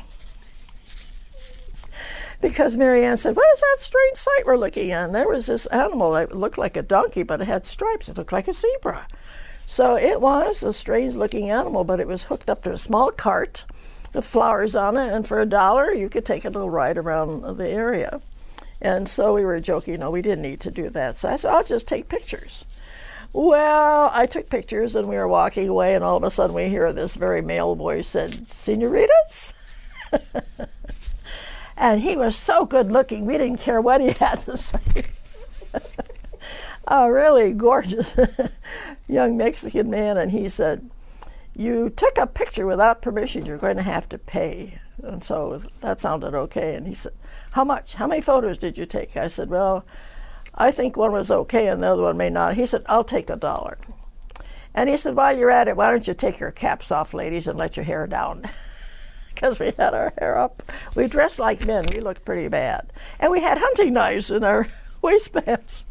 because 2.41 2.75
Marianne 2.75 3.15
said, 3.15 3.35
What 3.35 3.53
is 3.53 3.61
that 3.61 3.77
strange 3.79 4.17
sight 4.17 4.43
we're 4.45 4.57
looking 4.57 4.91
at? 4.91 5.05
And 5.05 5.15
there 5.15 5.29
was 5.29 5.47
this 5.47 5.67
animal 5.67 6.11
that 6.13 6.35
looked 6.35 6.57
like 6.57 6.75
a 6.75 6.81
donkey, 6.81 7.23
but 7.23 7.39
it 7.41 7.47
had 7.47 7.65
stripes. 7.65 8.09
It 8.09 8.17
looked 8.17 8.33
like 8.33 8.49
a 8.49 8.53
zebra. 8.53 9.07
So 9.65 9.95
it 9.95 10.19
was 10.19 10.63
a 10.63 10.73
strange 10.73 11.15
looking 11.15 11.49
animal, 11.49 11.83
but 11.83 11.99
it 11.99 12.07
was 12.07 12.23
hooked 12.23 12.49
up 12.49 12.63
to 12.63 12.73
a 12.73 12.77
small 12.77 13.11
cart. 13.11 13.65
With 14.13 14.25
flowers 14.25 14.75
on 14.75 14.97
it, 14.97 15.13
and 15.13 15.27
for 15.27 15.41
a 15.41 15.45
dollar, 15.45 15.93
you 15.93 16.09
could 16.09 16.25
take 16.25 16.45
a 16.45 16.49
little 16.49 16.69
ride 16.69 16.97
around 16.97 17.57
the 17.57 17.67
area. 17.67 18.21
And 18.81 19.09
so 19.09 19.33
we 19.33 19.43
were 19.43 19.59
joking, 19.59 19.99
no, 19.99 20.11
we 20.11 20.21
didn't 20.21 20.43
need 20.43 20.59
to 20.61 20.71
do 20.71 20.89
that. 20.89 21.17
So 21.17 21.29
I 21.29 21.35
said, 21.35 21.51
I'll 21.51 21.63
just 21.63 21.87
take 21.87 22.09
pictures. 22.09 22.65
Well, 23.33 24.09
I 24.13 24.25
took 24.25 24.49
pictures 24.49 24.95
and 24.95 25.07
we 25.07 25.15
were 25.15 25.27
walking 25.27 25.67
away, 25.67 25.95
and 25.95 26.03
all 26.03 26.17
of 26.17 26.23
a 26.23 26.31
sudden 26.31 26.55
we 26.55 26.69
hear 26.69 26.91
this 26.93 27.15
very 27.15 27.41
male 27.41 27.75
voice 27.75 28.07
said, 28.07 28.47
Senoritas? 28.47 29.53
and 31.77 32.01
he 32.01 32.15
was 32.15 32.35
so 32.35 32.65
good 32.65 32.91
looking, 32.91 33.25
we 33.25 33.37
didn't 33.37 33.59
care 33.59 33.81
what 33.81 34.01
he 34.01 34.11
had 34.11 34.37
to 34.39 34.57
say. 34.57 34.79
a 36.87 37.11
really 37.11 37.53
gorgeous 37.53 38.17
young 39.07 39.37
Mexican 39.37 39.89
man, 39.89 40.17
and 40.17 40.31
he 40.31 40.47
said, 40.47 40.89
You 41.57 41.89
took 41.89 42.19
a 42.19 42.27
picture 42.27 42.67
without 42.67 43.01
permission, 43.01 43.43
you're 43.43 43.57
going 43.57 43.77
to 43.77 43.81
have 43.81 44.07
to 44.09 44.19
pay. 44.19 44.79
And 45.01 45.23
so 45.23 45.57
that 45.81 45.99
sounded 45.99 46.35
okay. 46.35 46.75
And 46.75 46.87
he 46.87 46.93
said, 46.93 47.13
How 47.53 47.63
much? 47.63 47.95
How 47.95 48.05
many 48.05 48.21
photos 48.21 48.59
did 48.59 48.77
you 48.77 48.85
take? 48.85 49.17
I 49.17 49.27
said, 49.27 49.49
Well, 49.49 49.83
I 50.53 50.69
think 50.69 50.95
one 50.95 51.13
was 51.13 51.31
okay 51.31 51.67
and 51.67 51.81
the 51.81 51.87
other 51.87 52.03
one 52.03 52.15
may 52.15 52.29
not. 52.29 52.53
He 52.53 52.65
said, 52.67 52.83
I'll 52.85 53.01
take 53.01 53.31
a 53.31 53.35
dollar. 53.35 53.79
And 54.75 54.87
he 54.87 54.97
said, 54.97 55.15
While 55.15 55.35
you're 55.35 55.49
at 55.49 55.67
it, 55.67 55.75
why 55.75 55.89
don't 55.89 56.07
you 56.07 56.13
take 56.13 56.39
your 56.39 56.51
caps 56.51 56.91
off, 56.91 57.15
ladies, 57.15 57.47
and 57.47 57.57
let 57.57 57.75
your 57.75 57.85
hair 57.85 58.05
down? 58.05 58.43
Because 59.33 59.59
we 59.59 59.67
had 59.77 59.93
our 59.93 60.11
hair 60.17 60.35
up. 60.35 60.63
We 60.95 61.05
dressed 61.05 61.37
like 61.37 61.67
men. 61.67 61.85
We 61.93 61.99
looked 61.99 62.25
pretty 62.25 62.47
bad. 62.47 62.91
And 63.19 63.31
we 63.31 63.39
had 63.39 63.59
hunting 63.59 63.93
knives 63.93 64.31
in 64.31 64.43
our 64.43 64.65
waistbands. 65.03 65.85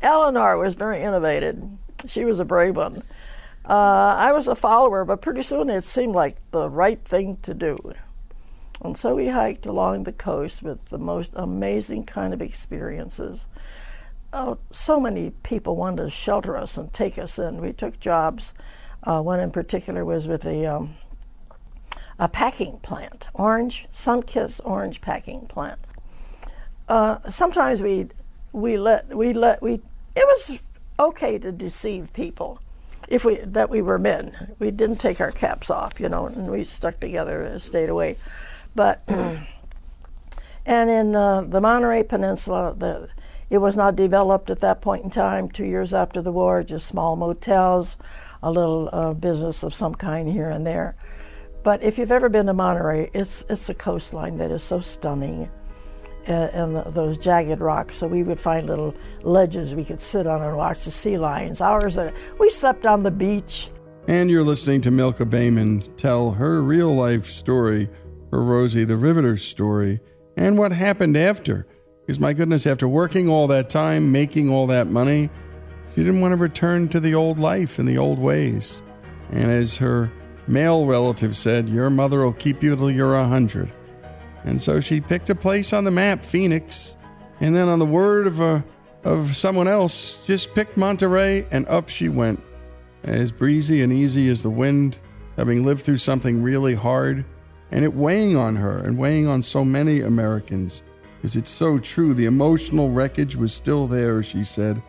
Eleanor 0.00 0.56
was 0.56 0.76
very 0.76 1.02
innovative. 1.02 1.64
She 2.06 2.24
was 2.24 2.38
a 2.38 2.44
brave 2.44 2.76
one. 2.76 3.02
Uh, 3.68 4.14
I 4.16 4.32
was 4.32 4.46
a 4.46 4.54
follower, 4.54 5.04
but 5.04 5.20
pretty 5.20 5.42
soon 5.42 5.68
it 5.70 5.80
seemed 5.80 6.14
like 6.14 6.36
the 6.52 6.70
right 6.70 7.00
thing 7.00 7.36
to 7.36 7.52
do. 7.52 7.76
And 8.82 8.96
so 8.96 9.16
we 9.16 9.28
hiked 9.28 9.66
along 9.66 10.04
the 10.04 10.12
coast 10.12 10.62
with 10.62 10.90
the 10.90 10.98
most 10.98 11.34
amazing 11.36 12.04
kind 12.04 12.32
of 12.32 12.40
experiences. 12.40 13.48
Oh, 14.32 14.58
so 14.70 15.00
many 15.00 15.30
people 15.42 15.74
wanted 15.74 16.02
to 16.02 16.10
shelter 16.10 16.56
us 16.56 16.76
and 16.76 16.92
take 16.92 17.18
us 17.18 17.38
in. 17.38 17.60
We 17.60 17.72
took 17.72 17.98
jobs. 17.98 18.54
Uh, 19.02 19.20
one 19.20 19.40
in 19.40 19.50
particular 19.50 20.04
was 20.04 20.28
with 20.28 20.46
a, 20.46 20.66
um, 20.66 20.90
a 22.18 22.28
packing 22.28 22.78
plant, 22.80 23.28
orange, 23.34 23.88
Sunkist 23.90 24.60
orange 24.64 25.00
packing 25.00 25.46
plant. 25.46 25.80
Uh, 26.88 27.18
sometimes 27.28 27.82
we 27.82 28.06
we 28.52 28.78
let 28.78 29.08
we 29.14 29.32
let 29.32 29.60
we 29.60 29.74
it 29.74 29.82
was 30.24 30.62
okay 31.00 31.36
to 31.36 31.50
deceive 31.50 32.12
people 32.12 32.60
if 33.08 33.24
we 33.24 33.36
that 33.36 33.70
we 33.70 33.82
were 33.82 33.98
men. 33.98 34.54
We 34.58 34.70
didn't 34.70 34.96
take 35.00 35.20
our 35.20 35.30
caps 35.30 35.70
off, 35.70 36.00
you 36.00 36.08
know, 36.08 36.26
and 36.26 36.50
we 36.50 36.64
stuck 36.64 37.00
together 37.00 37.42
and 37.42 37.60
stayed 37.60 37.88
away. 37.88 38.16
But 38.74 39.02
and 40.66 40.90
in 40.90 41.14
uh, 41.14 41.42
the 41.42 41.60
Monterey 41.60 42.02
Peninsula, 42.02 42.74
the, 42.76 43.08
it 43.48 43.58
was 43.58 43.76
not 43.76 43.96
developed 43.96 44.50
at 44.50 44.60
that 44.60 44.80
point 44.80 45.04
in 45.04 45.10
time. 45.10 45.48
Two 45.48 45.64
years 45.64 45.94
after 45.94 46.20
the 46.20 46.32
war, 46.32 46.62
just 46.62 46.86
small 46.86 47.16
motels, 47.16 47.96
a 48.42 48.50
little 48.50 48.88
uh, 48.92 49.14
business 49.14 49.62
of 49.62 49.72
some 49.72 49.94
kind 49.94 50.28
here 50.28 50.50
and 50.50 50.66
there. 50.66 50.96
But 51.62 51.82
if 51.82 51.98
you've 51.98 52.12
ever 52.12 52.28
been 52.28 52.46
to 52.46 52.54
Monterey, 52.54 53.10
it's 53.12 53.44
it's 53.48 53.68
a 53.68 53.74
coastline 53.74 54.36
that 54.38 54.50
is 54.50 54.62
so 54.62 54.80
stunning 54.80 55.50
Uh, 56.28 56.50
and, 56.52 56.76
those 56.92 57.18
jagged 57.18 57.60
rocks. 57.60 57.98
So 57.98 58.08
we 58.08 58.22
would 58.22 58.40
find 58.40 58.66
little 58.66 58.94
ledges 59.22 59.74
we 59.74 59.84
could 59.84 60.00
sit 60.00 60.26
on 60.26 60.42
and 60.42 60.56
watch 60.56 60.84
the 60.84 60.90
sea 60.90 61.18
lions. 61.18 61.60
Hours 61.60 61.94
that 61.96 62.14
we 62.38 62.48
slept 62.48 62.86
on 62.86 63.02
the 63.02 63.10
beach. 63.10 63.70
And 64.08 64.30
you're 64.30 64.44
listening 64.44 64.80
to 64.82 64.90
Milka 64.90 65.24
Bayman 65.24 65.96
tell 65.96 66.32
her 66.32 66.62
real 66.62 66.94
life 66.94 67.26
story, 67.26 67.88
her 68.30 68.40
Rosie 68.40 68.84
the 68.84 68.96
Riveter 68.96 69.36
story, 69.36 70.00
and 70.36 70.58
what 70.58 70.72
happened 70.72 71.16
after. 71.16 71.66
Because 72.00 72.20
my 72.20 72.32
goodness, 72.32 72.66
after 72.66 72.86
working 72.86 73.28
all 73.28 73.48
that 73.48 73.68
time, 73.68 74.12
making 74.12 74.48
all 74.48 74.68
that 74.68 74.86
money, 74.86 75.28
she 75.90 76.04
didn't 76.04 76.20
want 76.20 76.32
to 76.32 76.36
return 76.36 76.88
to 76.90 77.00
the 77.00 77.14
old 77.14 77.38
life 77.38 77.80
and 77.80 77.88
the 77.88 77.98
old 77.98 78.18
ways. 78.18 78.82
And 79.30 79.50
as 79.50 79.78
her 79.78 80.12
male 80.46 80.86
relative 80.86 81.36
said, 81.36 81.68
Your 81.68 81.90
mother 81.90 82.20
will 82.20 82.32
keep 82.32 82.62
you 82.62 82.76
till 82.76 82.90
you're 82.90 83.16
a 83.16 83.26
hundred. 83.26 83.72
And 84.46 84.62
so 84.62 84.80
she 84.80 85.00
picked 85.00 85.28
a 85.28 85.34
place 85.34 85.72
on 85.74 85.84
the 85.84 85.90
map, 85.90 86.24
Phoenix, 86.24 86.96
and 87.40 87.54
then 87.54 87.68
on 87.68 87.78
the 87.78 87.84
word 87.84 88.26
of 88.26 88.40
a 88.40 88.64
of 89.06 89.36
someone 89.36 89.68
else, 89.68 90.26
just 90.26 90.52
picked 90.52 90.76
Monterey, 90.76 91.46
and 91.52 91.66
up 91.68 91.88
she 91.88 92.08
went, 92.08 92.42
as 93.04 93.30
breezy 93.30 93.80
and 93.82 93.92
easy 93.92 94.28
as 94.28 94.42
the 94.42 94.50
wind, 94.50 94.98
having 95.36 95.64
lived 95.64 95.82
through 95.82 95.98
something 95.98 96.42
really 96.42 96.74
hard, 96.74 97.24
and 97.70 97.84
it 97.84 97.94
weighing 97.94 98.36
on 98.36 98.56
her 98.56 98.78
and 98.78 98.98
weighing 98.98 99.28
on 99.28 99.42
so 99.42 99.64
many 99.64 100.00
Americans. 100.00 100.82
Because 101.16 101.36
it's 101.36 101.50
so 101.50 101.78
true, 101.78 102.14
the 102.14 102.26
emotional 102.26 102.90
wreckage 102.90 103.36
was 103.36 103.54
still 103.54 103.86
there, 103.86 104.24
she 104.24 104.42
said. 104.42 104.82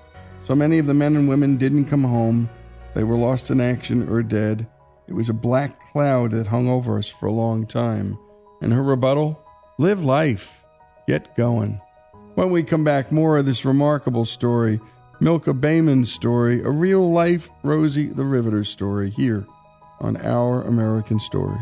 So 0.45 0.55
many 0.55 0.79
of 0.79 0.87
the 0.87 0.95
men 0.95 1.15
and 1.15 1.29
women 1.29 1.57
didn't 1.57 1.85
come 1.85 2.03
home. 2.03 2.49
They 2.95 3.03
were 3.03 3.17
lost 3.17 3.51
in 3.51 3.61
action 3.61 4.09
or 4.09 4.23
dead. 4.23 4.67
It 5.07 5.13
was 5.13 5.29
a 5.29 5.33
black 5.33 5.79
cloud 5.79 6.31
that 6.31 6.47
hung 6.47 6.67
over 6.67 6.97
us 6.97 7.07
for 7.07 7.27
a 7.27 7.31
long 7.31 7.67
time. 7.67 8.17
And 8.61 8.73
her 8.73 8.81
rebuttal? 8.81 9.43
Live 9.79 10.03
life. 10.03 10.65
Get 11.07 11.35
going. 11.35 11.79
When 12.33 12.49
we 12.49 12.63
come 12.63 12.83
back, 12.83 13.11
more 13.11 13.37
of 13.37 13.45
this 13.45 13.63
remarkable 13.63 14.25
story, 14.25 14.81
Milka 15.19 15.53
Bayman's 15.53 16.11
story, 16.11 16.63
a 16.63 16.69
real 16.71 17.11
life 17.11 17.51
Rosie 17.61 18.07
the 18.07 18.25
Riveter 18.25 18.63
story, 18.63 19.11
here 19.11 19.45
on 19.99 20.17
Our 20.17 20.63
American 20.63 21.19
Stories. 21.19 21.61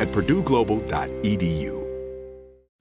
at 0.00 0.08
purdueglobal.edu. 0.08 1.83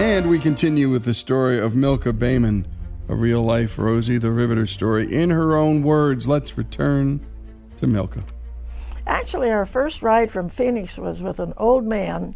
And 0.00 0.30
we 0.30 0.38
continue 0.38 0.88
with 0.88 1.04
the 1.04 1.12
story 1.12 1.58
of 1.58 1.74
Milka 1.74 2.14
Bayman, 2.14 2.64
a 3.06 3.14
real 3.14 3.42
life 3.42 3.78
Rosie 3.78 4.16
the 4.16 4.30
Riveter 4.30 4.64
story. 4.64 5.14
In 5.14 5.28
her 5.28 5.54
own 5.54 5.82
words, 5.82 6.26
let's 6.26 6.56
return 6.56 7.20
to 7.76 7.86
Milka. 7.86 8.24
Actually, 9.06 9.50
our 9.50 9.66
first 9.66 10.02
ride 10.02 10.30
from 10.30 10.48
Phoenix 10.48 10.96
was 10.96 11.22
with 11.22 11.38
an 11.38 11.52
old 11.58 11.84
man. 11.84 12.34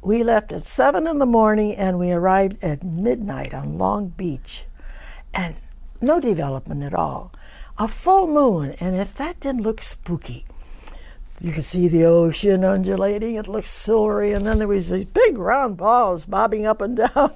We 0.00 0.24
left 0.24 0.50
at 0.50 0.62
7 0.62 1.06
in 1.06 1.18
the 1.18 1.26
morning 1.26 1.74
and 1.74 1.98
we 1.98 2.10
arrived 2.10 2.56
at 2.64 2.82
midnight 2.82 3.52
on 3.52 3.76
Long 3.76 4.08
Beach. 4.08 4.64
And 5.34 5.56
no 6.00 6.20
development 6.20 6.82
at 6.82 6.94
all. 6.94 7.32
A 7.76 7.86
full 7.86 8.26
moon, 8.26 8.74
and 8.80 8.96
if 8.96 9.12
that 9.16 9.40
didn't 9.40 9.60
look 9.60 9.82
spooky, 9.82 10.46
you 11.40 11.52
could 11.52 11.64
see 11.64 11.88
the 11.88 12.04
ocean 12.04 12.64
undulating. 12.64 13.34
It 13.34 13.48
looked 13.48 13.68
silvery, 13.68 14.32
and 14.32 14.46
then 14.46 14.58
there 14.58 14.68
was 14.68 14.90
these 14.90 15.04
big 15.04 15.38
round 15.38 15.76
balls 15.76 16.26
bobbing 16.26 16.66
up 16.66 16.80
and 16.80 16.96
down. 17.14 17.32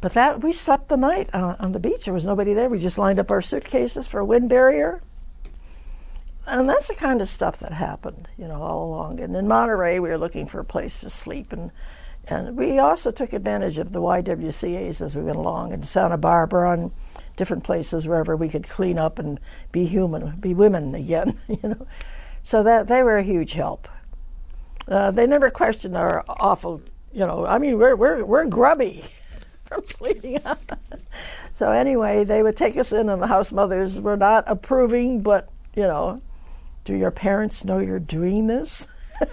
but 0.00 0.12
that 0.12 0.42
we 0.42 0.52
slept 0.52 0.88
the 0.88 0.96
night 0.96 1.28
on, 1.34 1.56
on 1.58 1.72
the 1.72 1.80
beach. 1.80 2.04
There 2.04 2.14
was 2.14 2.26
nobody 2.26 2.54
there. 2.54 2.68
We 2.68 2.78
just 2.78 2.98
lined 2.98 3.18
up 3.18 3.30
our 3.30 3.40
suitcases 3.40 4.08
for 4.08 4.20
a 4.20 4.24
wind 4.24 4.48
barrier, 4.48 5.00
and 6.46 6.68
that's 6.68 6.88
the 6.88 6.94
kind 6.94 7.20
of 7.20 7.28
stuff 7.28 7.58
that 7.58 7.72
happened, 7.72 8.28
you 8.36 8.46
know, 8.46 8.62
all 8.62 8.86
along. 8.86 9.20
And 9.20 9.34
in 9.34 9.48
Monterey, 9.48 9.98
we 9.98 10.08
were 10.08 10.18
looking 10.18 10.46
for 10.46 10.60
a 10.60 10.64
place 10.64 11.00
to 11.00 11.10
sleep, 11.10 11.52
and 11.52 11.70
and 12.28 12.56
we 12.56 12.78
also 12.78 13.10
took 13.10 13.32
advantage 13.32 13.78
of 13.78 13.92
the 13.92 14.00
YWCA's 14.00 15.02
as 15.02 15.16
we 15.16 15.22
went 15.22 15.36
along 15.36 15.72
in 15.72 15.82
Santa 15.82 16.16
Barbara 16.16 16.72
and 16.72 16.92
different 17.36 17.64
places 17.64 18.06
wherever 18.06 18.36
we 18.36 18.48
could 18.48 18.68
clean 18.68 18.96
up 18.96 19.18
and 19.18 19.40
be 19.72 19.84
human, 19.86 20.36
be 20.36 20.54
women 20.54 20.94
again, 20.94 21.36
you 21.48 21.58
know. 21.68 21.86
So 22.42 22.62
that 22.62 22.88
they 22.88 23.02
were 23.02 23.18
a 23.18 23.22
huge 23.22 23.52
help. 23.52 23.88
Uh, 24.88 25.10
they 25.10 25.26
never 25.26 25.48
questioned 25.48 25.94
our 25.94 26.24
awful, 26.28 26.82
you 27.12 27.20
know. 27.20 27.46
I 27.46 27.58
mean, 27.58 27.78
we're 27.78 27.94
we're 27.94 28.24
we're 28.24 28.46
grubby 28.46 29.02
from 29.64 29.86
sleeping. 29.86 30.38
so 31.52 31.70
anyway, 31.70 32.24
they 32.24 32.42
would 32.42 32.56
take 32.56 32.76
us 32.76 32.92
in, 32.92 33.08
and 33.08 33.22
the 33.22 33.28
house 33.28 33.52
mothers 33.52 34.00
were 34.00 34.16
not 34.16 34.44
approving, 34.46 35.22
but 35.22 35.50
you 35.74 35.84
know, 35.84 36.18
do 36.84 36.96
your 36.96 37.12
parents 37.12 37.64
know 37.64 37.78
you're 37.78 38.00
doing 38.00 38.48
this? 38.48 38.88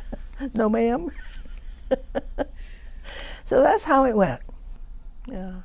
no, 0.54 0.70
ma'am. 0.70 1.10
so 3.44 3.62
that's 3.62 3.86
how 3.86 4.06
it 4.06 4.16
went. 4.16 4.42
Yeah. 5.28 5.62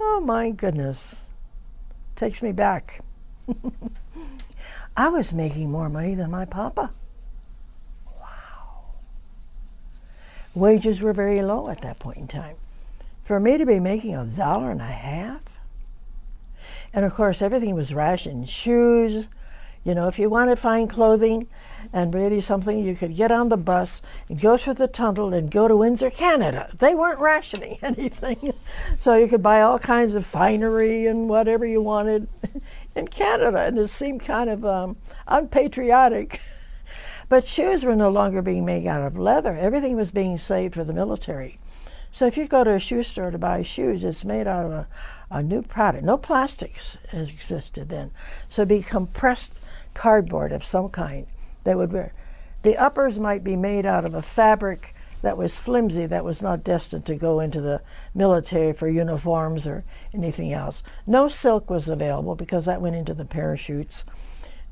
Oh 0.00 0.20
my 0.20 0.50
goodness. 0.50 1.30
Takes 2.16 2.42
me 2.42 2.52
back. 2.52 3.00
I 4.96 5.10
was 5.10 5.34
making 5.34 5.70
more 5.70 5.88
money 5.90 6.14
than 6.14 6.30
my 6.30 6.46
papa. 6.46 6.90
Wow. 8.06 8.84
Wages 10.54 11.02
were 11.02 11.12
very 11.12 11.42
low 11.42 11.68
at 11.68 11.82
that 11.82 11.98
point 11.98 12.16
in 12.16 12.28
time. 12.28 12.56
For 13.22 13.38
me 13.38 13.58
to 13.58 13.66
be 13.66 13.78
making 13.78 14.14
a 14.14 14.24
dollar 14.24 14.70
and 14.70 14.80
a 14.80 14.84
half, 14.84 15.60
and 16.94 17.04
of 17.04 17.12
course 17.12 17.42
everything 17.42 17.74
was 17.74 17.92
rationed 17.92 18.48
shoes. 18.48 19.28
You 19.84 19.94
know, 19.94 20.08
if 20.08 20.18
you 20.18 20.30
wanted 20.30 20.58
fine 20.58 20.88
clothing 20.88 21.46
and 21.92 22.12
really 22.12 22.40
something, 22.40 22.78
you 22.78 22.96
could 22.96 23.14
get 23.14 23.30
on 23.30 23.50
the 23.50 23.56
bus 23.56 24.02
and 24.28 24.40
go 24.40 24.56
through 24.56 24.74
the 24.74 24.88
tunnel 24.88 25.32
and 25.32 25.50
go 25.50 25.68
to 25.68 25.76
Windsor, 25.76 26.10
Canada. 26.10 26.70
They 26.80 26.94
weren't 26.94 27.20
rationing 27.20 27.78
anything. 27.82 28.52
So 28.98 29.14
you 29.14 29.28
could 29.28 29.42
buy 29.42 29.60
all 29.60 29.78
kinds 29.78 30.14
of 30.14 30.24
finery 30.24 31.06
and 31.06 31.28
whatever 31.28 31.66
you 31.66 31.82
wanted 31.82 32.28
in 32.96 33.06
Canada, 33.06 33.58
and 33.58 33.78
it 33.78 33.88
seemed 33.88 34.24
kind 34.24 34.50
of 34.50 34.64
um, 34.64 34.96
unpatriotic. 35.28 36.40
but 37.28 37.44
shoes 37.44 37.84
were 37.84 37.94
no 37.94 38.08
longer 38.08 38.42
being 38.42 38.64
made 38.64 38.86
out 38.86 39.02
of 39.02 39.18
leather, 39.18 39.52
everything 39.52 39.96
was 39.96 40.10
being 40.10 40.38
saved 40.38 40.74
for 40.74 40.82
the 40.82 40.92
military. 40.92 41.58
So 42.10 42.26
if 42.26 42.38
you 42.38 42.48
go 42.48 42.64
to 42.64 42.72
a 42.72 42.80
shoe 42.80 43.02
store 43.02 43.30
to 43.30 43.36
buy 43.36 43.60
shoes, 43.60 44.02
it's 44.02 44.24
made 44.24 44.46
out 44.46 44.64
of 44.64 44.72
a, 44.72 44.88
a 45.30 45.42
new 45.42 45.60
product. 45.60 46.02
No 46.02 46.16
plastics 46.16 46.96
existed 47.12 47.90
then. 47.90 48.10
So 48.48 48.62
it'd 48.62 48.70
be 48.70 48.80
compressed 48.80 49.62
cardboard 49.92 50.50
of 50.52 50.64
some 50.64 50.88
kind 50.88 51.26
that 51.64 51.76
would 51.76 51.92
wear. 51.92 52.14
The 52.62 52.78
uppers 52.78 53.20
might 53.20 53.44
be 53.44 53.54
made 53.54 53.84
out 53.84 54.06
of 54.06 54.14
a 54.14 54.22
fabric 54.22 54.94
that 55.26 55.36
was 55.36 55.58
flimsy, 55.58 56.06
that 56.06 56.24
was 56.24 56.40
not 56.40 56.62
destined 56.62 57.04
to 57.04 57.16
go 57.16 57.40
into 57.40 57.60
the 57.60 57.82
military 58.14 58.72
for 58.72 58.88
uniforms 58.88 59.66
or 59.66 59.82
anything 60.14 60.52
else. 60.52 60.84
No 61.04 61.26
silk 61.26 61.68
was 61.68 61.88
available 61.88 62.36
because 62.36 62.66
that 62.66 62.80
went 62.80 62.94
into 62.94 63.12
the 63.12 63.24
parachutes. 63.24 64.04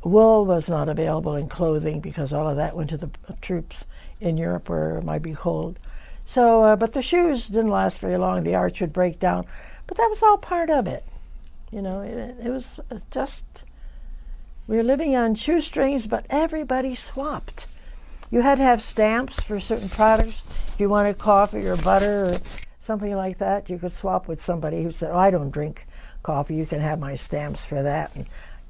Wool 0.04 0.44
was 0.44 0.70
not 0.70 0.88
available 0.88 1.34
in 1.34 1.48
clothing 1.48 1.98
because 1.98 2.32
all 2.32 2.48
of 2.48 2.54
that 2.54 2.76
went 2.76 2.90
to 2.90 2.96
the 2.96 3.10
troops 3.40 3.88
in 4.20 4.36
Europe 4.36 4.68
where 4.68 4.98
it 4.98 5.04
might 5.04 5.22
be 5.22 5.34
cold. 5.34 5.76
So, 6.24 6.62
uh, 6.62 6.76
but 6.76 6.92
the 6.92 7.02
shoes 7.02 7.48
didn't 7.48 7.70
last 7.70 8.00
very 8.00 8.16
long. 8.16 8.44
The 8.44 8.54
arch 8.54 8.80
would 8.80 8.92
break 8.92 9.18
down, 9.18 9.46
but 9.88 9.96
that 9.96 10.06
was 10.08 10.22
all 10.22 10.38
part 10.38 10.70
of 10.70 10.86
it. 10.86 11.02
You 11.72 11.82
know, 11.82 12.00
it, 12.00 12.36
it 12.46 12.50
was 12.50 12.78
just 13.10 13.64
we 14.68 14.76
were 14.76 14.84
living 14.84 15.16
on 15.16 15.34
shoestrings, 15.34 16.06
but 16.06 16.26
everybody 16.30 16.94
swapped. 16.94 17.66
You 18.34 18.40
had 18.40 18.58
to 18.58 18.64
have 18.64 18.82
stamps 18.82 19.44
for 19.44 19.60
certain 19.60 19.88
products. 19.88 20.42
If 20.66 20.80
you 20.80 20.88
wanted 20.88 21.18
coffee 21.18 21.68
or 21.68 21.76
butter 21.76 22.24
or 22.24 22.38
something 22.80 23.14
like 23.14 23.38
that, 23.38 23.70
you 23.70 23.78
could 23.78 23.92
swap 23.92 24.26
with 24.26 24.40
somebody 24.40 24.82
who 24.82 24.90
said, 24.90 25.12
"Oh, 25.12 25.16
I 25.16 25.30
don't 25.30 25.52
drink 25.52 25.86
coffee. 26.24 26.56
You 26.56 26.66
can 26.66 26.80
have 26.80 26.98
my 26.98 27.14
stamps 27.14 27.64
for 27.64 27.80
that." 27.84 28.12
And 28.16 28.26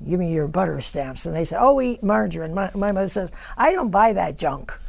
give 0.06 0.20
me 0.20 0.34
your 0.34 0.48
butter 0.48 0.82
stamps. 0.82 1.24
And 1.24 1.34
they 1.34 1.44
said, 1.44 1.62
"Oh, 1.62 1.72
we 1.72 1.92
eat 1.92 2.02
margarine." 2.02 2.52
My, 2.52 2.70
my 2.74 2.92
mother 2.92 3.08
says, 3.08 3.32
"I 3.56 3.72
don't 3.72 3.90
buy 3.90 4.12
that 4.12 4.36
junk." 4.36 4.70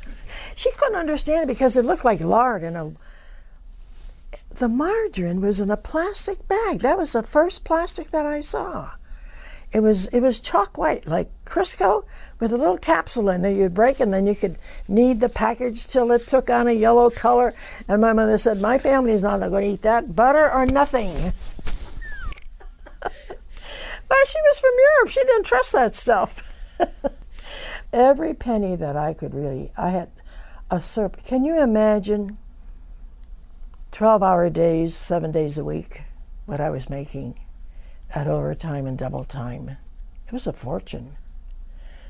She 0.55 0.71
couldn't 0.71 0.99
understand 0.99 1.43
it 1.43 1.53
because 1.53 1.77
it 1.77 1.85
looked 1.85 2.03
like 2.03 2.19
lard 2.19 2.61
in 2.61 2.75
a. 2.75 2.91
The 4.55 4.67
margarine 4.67 5.39
was 5.39 5.61
in 5.61 5.71
a 5.71 5.77
plastic 5.77 6.49
bag. 6.49 6.79
That 6.79 6.97
was 6.97 7.13
the 7.13 7.23
first 7.23 7.63
plastic 7.63 8.11
that 8.11 8.25
I 8.25 8.41
saw. 8.41 8.91
It 9.75 9.83
was 9.83 10.07
it 10.07 10.21
was 10.21 10.39
chalk 10.39 10.77
white, 10.77 11.05
like 11.05 11.27
Crisco, 11.43 12.05
with 12.39 12.53
a 12.53 12.57
little 12.57 12.77
capsule 12.77 13.29
in 13.29 13.41
there. 13.41 13.51
You'd 13.51 13.73
break, 13.73 13.99
and 13.99 14.13
then 14.13 14.25
you 14.25 14.33
could 14.33 14.57
knead 14.87 15.19
the 15.19 15.27
package 15.27 15.85
till 15.85 16.13
it 16.13 16.27
took 16.27 16.49
on 16.49 16.69
a 16.69 16.71
yellow 16.71 17.09
color. 17.09 17.53
And 17.89 18.01
my 18.01 18.13
mother 18.13 18.37
said, 18.37 18.61
"My 18.61 18.77
family's 18.77 19.21
not 19.21 19.41
going 19.41 19.51
to 19.51 19.73
eat 19.73 19.81
that. 19.81 20.15
Butter 20.15 20.49
or 20.49 20.65
nothing." 20.65 21.11
but 23.01 24.17
she 24.25 24.39
was 24.47 24.61
from 24.61 24.71
Europe. 24.79 25.09
She 25.09 25.23
didn't 25.25 25.45
trust 25.45 25.73
that 25.73 25.93
stuff. 25.93 26.79
Every 27.91 28.33
penny 28.33 28.77
that 28.77 28.95
I 28.95 29.13
could 29.13 29.33
really, 29.33 29.73
I 29.75 29.89
had 29.89 30.09
a 30.71 30.79
syrup. 30.79 31.21
Can 31.25 31.43
you 31.43 31.61
imagine? 31.61 32.37
12 33.91 34.23
hour 34.23 34.49
days, 34.49 34.95
seven 34.95 35.33
days 35.33 35.57
a 35.57 35.65
week, 35.65 36.01
what 36.45 36.61
I 36.61 36.69
was 36.69 36.89
making 36.89 37.35
at 38.13 38.27
overtime 38.27 38.85
and 38.85 38.97
double 38.97 39.23
time. 39.23 39.77
It 40.27 40.33
was 40.33 40.47
a 40.47 40.53
fortune. 40.53 41.17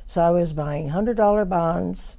So 0.06 0.22
I 0.22 0.30
was 0.30 0.54
buying 0.54 0.90
$100 0.90 1.50
bonds 1.50 2.18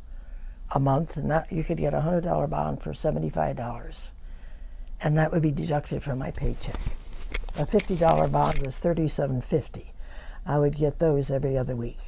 a 0.74 0.80
month, 0.80 1.16
and 1.16 1.30
that 1.30 1.52
you 1.52 1.62
could 1.62 1.78
get 1.78 1.94
a 1.94 2.00
$100 2.00 2.50
bond 2.50 2.82
for 2.82 2.90
$75. 2.90 4.12
And 5.00 5.16
that 5.16 5.30
would 5.30 5.42
be 5.42 5.52
deducted 5.52 6.02
from 6.02 6.18
my 6.18 6.30
paycheck. 6.30 6.80
A 7.58 7.64
$50 7.64 8.32
bond 8.32 8.62
was 8.64 8.80
$37.50. 8.80 9.86
I 10.44 10.58
would 10.58 10.76
get 10.76 10.98
those 10.98 11.30
every 11.30 11.56
other 11.56 11.76
week. 11.76 11.98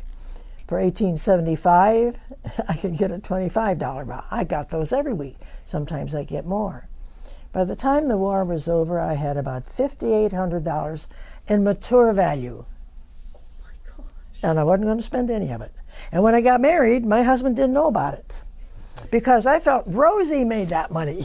For 0.66 0.80
1875, 0.80 2.18
I 2.68 2.76
could 2.76 2.96
get 2.98 3.12
a 3.12 3.18
$25 3.18 3.78
bond. 3.78 4.24
I 4.30 4.44
got 4.44 4.68
those 4.68 4.92
every 4.92 5.14
week. 5.14 5.36
Sometimes 5.64 6.14
I 6.14 6.24
get 6.24 6.44
more. 6.44 6.88
By 7.52 7.64
the 7.64 7.76
time 7.76 8.08
the 8.08 8.18
war 8.18 8.44
was 8.44 8.68
over, 8.68 9.00
I 9.00 9.14
had 9.14 9.36
about 9.36 9.64
$5,800 9.64 11.06
in 11.48 11.64
mature 11.64 12.12
value. 12.12 12.64
Oh 13.98 14.04
and 14.42 14.58
I 14.60 14.64
wasn't 14.64 14.84
going 14.84 14.98
to 14.98 15.02
spend 15.02 15.30
any 15.30 15.50
of 15.50 15.62
it. 15.62 15.72
And 16.12 16.22
when 16.22 16.34
I 16.34 16.40
got 16.40 16.60
married, 16.60 17.06
my 17.06 17.22
husband 17.22 17.56
didn't 17.56 17.72
know 17.72 17.88
about 17.88 18.14
it 18.14 18.42
because 19.10 19.46
I 19.46 19.60
felt 19.60 19.84
Rosie 19.86 20.44
made 20.44 20.68
that 20.68 20.90
money. 20.90 21.24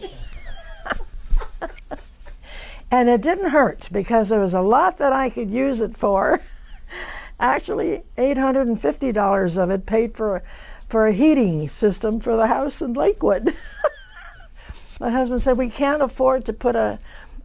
and 2.91 3.09
it 3.09 3.21
didn't 3.21 3.49
hurt 3.49 3.89
because 3.91 4.30
there 4.30 4.39
was 4.39 4.53
a 4.53 4.61
lot 4.61 4.97
that 4.99 5.13
I 5.13 5.30
could 5.30 5.51
use 5.51 5.82
it 5.82 5.95
for. 5.95 6.41
Actually, 7.39 8.03
$850 8.17 9.57
of 9.61 9.69
it 9.69 9.86
paid 9.86 10.15
for, 10.15 10.41
for 10.88 11.07
a 11.07 11.11
heating 11.11 11.67
system 11.67 12.19
for 12.21 12.38
the 12.38 12.47
house 12.47 12.82
in 12.82 12.93
Lakewood. 12.93 13.49
my 15.04 15.10
husband 15.10 15.41
said, 15.41 15.58
We 15.58 15.70
can't 15.70 16.01
afford 16.01 16.45
to 16.45 16.54
put 16.54 16.78
a, 16.78 16.97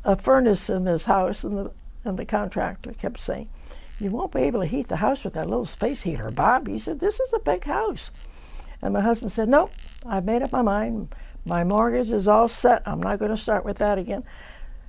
a 0.05 0.15
furnace 0.15 0.71
in 0.71 0.85
this 0.85 1.07
house. 1.07 1.43
And 1.43 1.59
the, 1.59 1.73
and 2.05 2.17
the 2.17 2.25
contractor 2.25 2.93
kept 2.93 3.19
saying, 3.19 3.49
You 3.99 4.13
won't 4.13 4.33
be 4.33 4.43
able 4.43 4.61
to 4.61 4.67
heat 4.67 4.87
the 4.87 4.97
house 4.97 5.25
with 5.25 5.35
that 5.35 5.49
little 5.49 5.65
space 5.65 6.03
heater, 6.03 6.31
Bob. 6.33 6.69
He 6.69 6.79
said, 6.79 7.01
This 7.01 7.19
is 7.19 7.33
a 7.33 7.41
big 7.41 7.65
house. 7.65 8.13
And 8.81 8.95
my 8.95 9.01
husband 9.01 9.33
said, 9.33 9.49
Nope, 9.49 9.73
I've 10.07 10.25
made 10.25 10.43
up 10.43 10.53
my 10.53 10.63
mind. 10.63 11.13
My 11.45 11.65
mortgage 11.65 12.13
is 12.13 12.29
all 12.29 12.47
set. 12.47 12.87
I'm 12.87 13.03
not 13.03 13.19
going 13.19 13.33
to 13.33 13.37
start 13.37 13.65
with 13.65 13.79
that 13.79 13.99
again. 13.99 14.23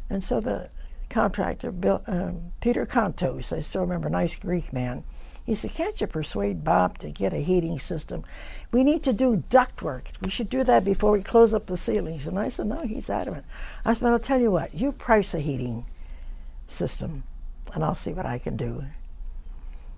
And 0.08 0.24
so 0.24 0.40
the 0.40 0.70
contractor, 1.10 1.72
Bill, 1.72 2.04
um, 2.06 2.52
Peter 2.62 2.86
Contos, 2.86 3.52
I 3.52 3.62
still 3.62 3.82
remember, 3.82 4.10
nice 4.10 4.36
Greek 4.36 4.72
man, 4.72 5.04
he 5.50 5.56
said, 5.56 5.72
Can't 5.72 6.00
you 6.00 6.06
persuade 6.06 6.64
Bob 6.64 7.00
to 7.00 7.10
get 7.10 7.34
a 7.34 7.38
heating 7.38 7.80
system? 7.80 8.24
We 8.72 8.84
need 8.84 9.02
to 9.02 9.14
do 9.14 9.44
duct 9.50 9.82
work. 9.82 10.12
We 10.22 10.30
should 10.30 10.48
do 10.48 10.64
that 10.64 10.86
before 10.86 11.12
we 11.12 11.24
close 11.24 11.56
up 11.56 11.66
the 11.66 11.76
ceilings. 11.76 12.28
And 12.28 12.38
I 12.38 12.50
said, 12.50 12.68
No, 12.68 12.84
he's 12.84 13.10
adamant. 13.10 13.46
I 13.84 13.94
said, 13.94 14.10
I'll 14.10 14.20
tell 14.20 14.40
you 14.40 14.52
what, 14.52 14.76
you 14.76 14.92
price 14.92 15.34
a 15.34 15.40
heating 15.40 15.88
system 16.68 17.24
and 17.74 17.84
I'll 17.84 17.96
see 17.96 18.14
what 18.14 18.28
I 18.28 18.38
can 18.38 18.58
do. 18.58 18.84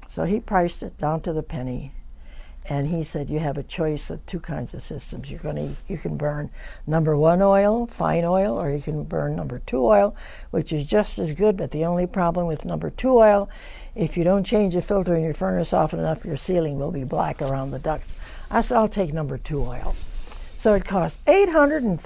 So 0.08 0.24
he 0.24 0.40
priced 0.40 0.84
it 0.84 0.98
down 0.98 1.20
to 1.24 1.34
the 1.34 1.44
penny 1.44 1.92
and 2.66 2.88
he 2.88 3.02
said 3.02 3.30
you 3.30 3.40
have 3.40 3.58
a 3.58 3.64
choice 3.64 4.12
of 4.12 4.24
two 4.26 4.40
kinds 4.40 4.74
of 4.74 4.82
systems. 4.82 5.32
You're 5.32 5.40
to 5.40 5.70
you 5.88 5.98
can 5.98 6.16
burn 6.16 6.52
number 6.86 7.18
one 7.18 7.42
oil, 7.42 7.88
fine 7.88 8.24
oil, 8.24 8.60
or 8.60 8.70
you 8.70 8.82
can 8.82 9.04
burn 9.04 9.36
number 9.36 9.60
two 9.60 9.84
oil, 9.84 10.16
which 10.52 10.72
is 10.72 10.88
just 10.88 11.18
as 11.18 11.34
good. 11.34 11.58
But 11.58 11.72
the 11.72 11.86
only 11.86 12.06
problem 12.06 12.46
with 12.48 12.64
number 12.64 12.92
two 12.92 13.18
oil, 13.18 13.50
if 13.96 14.18
you 14.18 14.24
don't 14.24 14.46
change 14.46 14.74
the 14.74 14.82
filter 14.82 15.16
in 15.16 15.24
your 15.24 15.34
furnace 15.34 15.74
often 15.74 16.00
enough, 16.00 16.26
your 16.26 16.38
ceiling 16.38 16.78
will 16.78 16.92
be 16.92 17.04
black 17.04 17.42
around 17.42 17.72
the 17.72 17.80
ducts. 17.80 18.16
I 18.50 18.62
said 18.62 18.78
I'll 18.78 18.88
take 18.88 19.14
number 19.14 19.38
two 19.38 19.64
oil. 19.64 19.96
So 20.56 20.74
it 20.74 20.86
cost 20.86 21.20
eight 21.28 21.50
hundred 21.50 21.84
and 21.84 22.00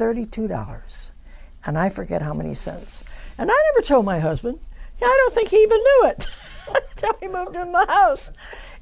I 1.77 1.89
forget 1.89 2.21
how 2.21 2.33
many 2.33 2.53
cents. 2.53 3.03
And 3.37 3.49
I 3.51 3.71
never 3.73 3.85
told 3.85 4.05
my 4.05 4.19
husband. 4.19 4.59
I 5.01 5.05
don't 5.05 5.33
think 5.33 5.49
he 5.49 5.57
even 5.57 5.77
knew 5.77 6.03
it 6.05 6.27
until 6.91 7.13
he 7.19 7.27
moved 7.27 7.55
in 7.55 7.71
the 7.71 7.85
house. 7.87 8.31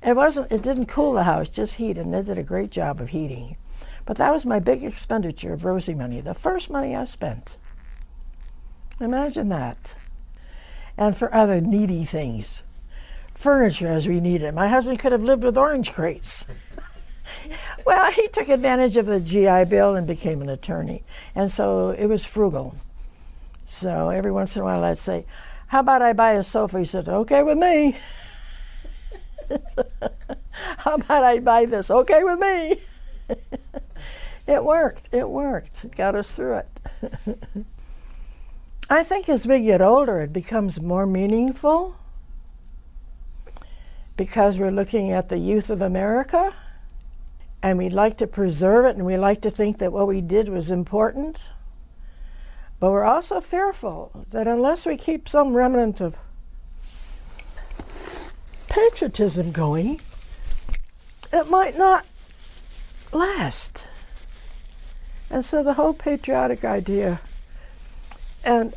It 0.01 0.15
wasn't. 0.15 0.51
It 0.51 0.61
didn't 0.61 0.87
cool 0.87 1.13
the 1.13 1.23
house, 1.23 1.49
just 1.49 1.75
heat, 1.75 1.97
and 1.97 2.13
they 2.13 2.21
did 2.21 2.37
a 2.37 2.43
great 2.43 2.71
job 2.71 3.01
of 3.01 3.09
heating. 3.09 3.57
But 4.05 4.17
that 4.17 4.33
was 4.33 4.45
my 4.45 4.59
big 4.59 4.83
expenditure 4.83 5.53
of 5.53 5.63
Rosie 5.63 5.93
money, 5.93 6.19
the 6.19 6.33
first 6.33 6.69
money 6.69 6.95
I 6.95 7.05
spent. 7.05 7.57
Imagine 8.99 9.49
that. 9.49 9.95
And 10.97 11.17
for 11.17 11.33
other 11.33 11.61
needy 11.61 12.03
things, 12.03 12.63
furniture 13.43 13.89
as 13.89 14.07
we 14.07 14.21
needed. 14.21 14.55
My 14.55 14.69
husband 14.69 14.99
could 14.99 15.11
have 15.11 15.21
lived 15.21 15.43
with 15.43 15.57
orange 15.57 15.91
crates. 15.91 16.47
well, 17.85 18.09
he 18.09 18.29
took 18.29 18.47
advantage 18.47 18.95
of 18.95 19.05
the 19.05 19.19
GI 19.19 19.65
Bill 19.69 19.95
and 19.95 20.07
became 20.07 20.41
an 20.41 20.47
attorney, 20.47 21.03
and 21.35 21.51
so 21.51 21.89
it 21.89 22.05
was 22.05 22.25
frugal. 22.25 22.75
So 23.65 24.09
every 24.09 24.31
once 24.31 24.55
in 24.55 24.61
a 24.61 24.65
while, 24.65 24.83
I'd 24.85 24.97
say, 24.97 25.25
"How 25.67 25.81
about 25.81 26.01
I 26.01 26.13
buy 26.13 26.31
a 26.31 26.43
sofa?" 26.43 26.79
He 26.79 26.85
said, 26.85 27.09
"Okay 27.09 27.43
with 27.43 27.57
me." 27.57 27.97
How 30.77 30.95
about 30.95 31.23
I 31.23 31.39
buy 31.39 31.65
this? 31.65 31.91
Okay 31.91 32.23
with 32.23 32.39
me. 32.39 32.75
it 34.47 34.63
worked. 34.63 35.09
It 35.11 35.29
worked. 35.29 35.83
It 35.83 35.95
got 35.95 36.15
us 36.15 36.35
through 36.35 36.59
it. 36.59 36.67
I 38.89 39.03
think 39.03 39.27
as 39.27 39.47
we 39.47 39.63
get 39.63 39.81
older, 39.81 40.21
it 40.21 40.31
becomes 40.31 40.81
more 40.81 41.05
meaningful 41.05 41.95
because 44.15 44.59
we're 44.59 44.71
looking 44.71 45.11
at 45.11 45.29
the 45.29 45.37
youth 45.37 45.69
of 45.69 45.81
America 45.81 46.53
and 47.61 47.77
we'd 47.77 47.93
like 47.93 48.17
to 48.17 48.27
preserve 48.27 48.85
it 48.85 48.95
and 48.95 49.05
we 49.05 49.17
like 49.17 49.41
to 49.41 49.49
think 49.49 49.79
that 49.79 49.91
what 49.91 50.07
we 50.07 50.21
did 50.21 50.49
was 50.49 50.69
important. 50.69 51.49
But 52.79 52.91
we're 52.91 53.05
also 53.05 53.39
fearful 53.39 54.25
that 54.31 54.47
unless 54.47 54.85
we 54.85 54.97
keep 54.97 55.29
some 55.29 55.53
remnant 55.53 56.01
of 56.01 56.17
patriotism 58.69 59.51
going, 59.51 60.01
it 61.31 61.49
might 61.49 61.77
not 61.77 62.05
last. 63.13 63.87
And 65.29 65.43
so 65.45 65.63
the 65.63 65.75
whole 65.75 65.93
patriotic 65.93 66.65
idea, 66.65 67.21
and 68.43 68.73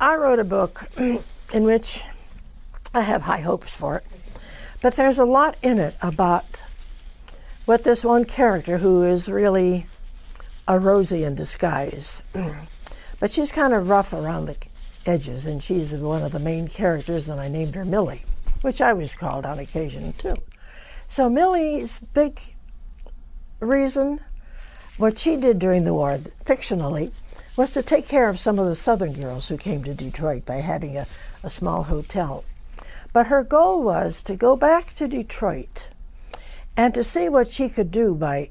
I 0.00 0.14
wrote 0.14 0.38
a 0.38 0.44
book 0.44 0.84
in 0.98 1.64
which 1.64 2.02
I 2.94 3.00
have 3.00 3.22
high 3.22 3.40
hopes 3.40 3.76
for 3.76 3.96
it, 3.96 4.04
but 4.82 4.94
there's 4.94 5.18
a 5.18 5.24
lot 5.24 5.56
in 5.62 5.78
it 5.78 5.96
about 6.00 6.62
what 7.64 7.84
this 7.84 8.04
one 8.04 8.24
character 8.24 8.78
who 8.78 9.02
is 9.02 9.28
really 9.28 9.86
a 10.66 10.78
Rosie 10.78 11.24
in 11.24 11.34
disguise. 11.34 12.22
but 13.20 13.30
she's 13.30 13.52
kind 13.52 13.72
of 13.72 13.88
rough 13.88 14.12
around 14.12 14.46
the 14.46 14.56
edges, 15.06 15.46
and 15.46 15.62
she's 15.62 15.94
one 15.96 16.22
of 16.22 16.32
the 16.32 16.38
main 16.38 16.68
characters, 16.68 17.28
and 17.28 17.40
I 17.40 17.48
named 17.48 17.74
her 17.74 17.84
Millie 17.84 18.22
which 18.62 18.80
I 18.80 18.92
was 18.92 19.14
called 19.14 19.46
on 19.46 19.58
occasion 19.58 20.12
too. 20.14 20.34
So 21.06 21.30
Millie's 21.30 22.00
big 22.00 22.40
reason, 23.60 24.20
what 24.96 25.18
she 25.18 25.36
did 25.36 25.58
during 25.58 25.84
the 25.84 25.94
war, 25.94 26.18
fictionally, 26.44 27.12
was 27.56 27.70
to 27.72 27.82
take 27.82 28.06
care 28.06 28.28
of 28.28 28.38
some 28.38 28.58
of 28.58 28.66
the 28.66 28.74
Southern 28.74 29.12
girls 29.12 29.48
who 29.48 29.56
came 29.56 29.82
to 29.84 29.94
Detroit 29.94 30.44
by 30.44 30.56
having 30.56 30.96
a, 30.96 31.06
a 31.42 31.50
small 31.50 31.84
hotel. 31.84 32.44
But 33.12 33.26
her 33.26 33.42
goal 33.42 33.82
was 33.82 34.22
to 34.24 34.36
go 34.36 34.56
back 34.56 34.86
to 34.94 35.08
Detroit 35.08 35.88
and 36.76 36.94
to 36.94 37.02
see 37.02 37.28
what 37.28 37.48
she 37.48 37.68
could 37.68 37.90
do 37.90 38.14
by 38.14 38.50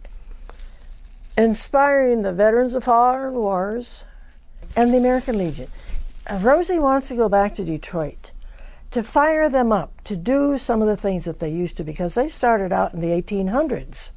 inspiring 1.37 2.23
the 2.23 2.33
veterans 2.33 2.75
of 2.75 2.83
foreign 2.83 3.35
wars 3.35 4.05
and 4.75 4.93
the 4.93 4.97
American 4.97 5.37
Legion. 5.37 5.67
Rosie 6.41 6.79
wants 6.79 7.07
to 7.07 7.15
go 7.15 7.29
back 7.29 7.53
to 7.55 7.63
Detroit 7.63 8.31
to 8.91 9.03
fire 9.03 9.49
them 9.49 9.71
up 9.71 10.01
to 10.03 10.17
do 10.17 10.57
some 10.57 10.81
of 10.81 10.87
the 10.87 10.95
things 10.95 11.25
that 11.25 11.39
they 11.39 11.49
used 11.49 11.77
to 11.77 11.83
because 11.83 12.15
they 12.15 12.27
started 12.27 12.73
out 12.73 12.93
in 12.93 12.99
the 12.99 13.07
1800s 13.07 14.11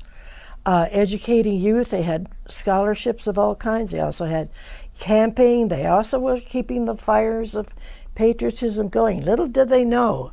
uh, 0.66 0.86
educating 0.90 1.58
youth. 1.58 1.90
They 1.90 2.02
had 2.02 2.28
scholarships 2.48 3.26
of 3.26 3.38
all 3.38 3.54
kinds. 3.54 3.92
They 3.92 4.00
also 4.00 4.26
had 4.26 4.50
camping. 4.98 5.68
They 5.68 5.86
also 5.86 6.18
were 6.18 6.40
keeping 6.40 6.84
the 6.84 6.96
fires 6.96 7.56
of 7.56 7.72
patriotism 8.20 8.90
going. 8.90 9.24
Little 9.24 9.46
did 9.46 9.70
they 9.70 9.82
know 9.82 10.30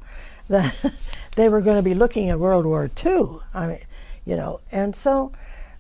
that 0.50 0.76
they 1.38 1.48
were 1.48 1.62
going 1.62 1.78
to 1.78 1.82
be 1.82 1.96
looking 1.96 2.30
at 2.30 2.38
World 2.38 2.66
War 2.66 2.90
II. 3.06 3.38
I 3.54 3.68
mean, 3.68 3.80
you 4.26 4.36
know, 4.36 4.60
and 4.74 4.94
so 4.94 5.32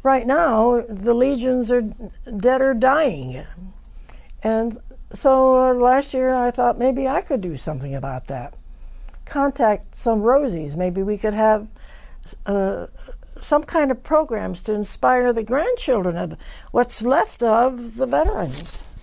right 0.03 0.25
now 0.25 0.85
the 0.87 1.13
legions 1.13 1.69
are 1.69 1.81
dead 1.81 2.61
or 2.61 2.73
dying, 2.73 3.45
and 4.41 4.77
so 5.11 5.31
uh, 5.57 5.73
last 5.73 6.13
year 6.13 6.33
I 6.33 6.49
thought 6.49 6.79
maybe 6.79 7.09
I 7.09 7.19
could 7.19 7.41
do 7.41 7.57
something 7.57 7.93
about 7.93 8.27
that. 8.27 8.53
contact 9.25 9.93
some 9.93 10.21
Rosies. 10.21 10.77
Maybe 10.77 11.03
we 11.03 11.17
could 11.17 11.33
have 11.33 11.67
uh, 12.45 12.87
some 13.41 13.63
kind 13.63 13.91
of 13.91 14.01
programs 14.01 14.61
to 14.63 14.73
inspire 14.73 15.33
the 15.33 15.43
grandchildren 15.43 16.15
of 16.15 16.39
what's 16.71 17.03
left 17.03 17.43
of 17.43 17.97
the 17.97 18.05
veterans. 18.05 18.96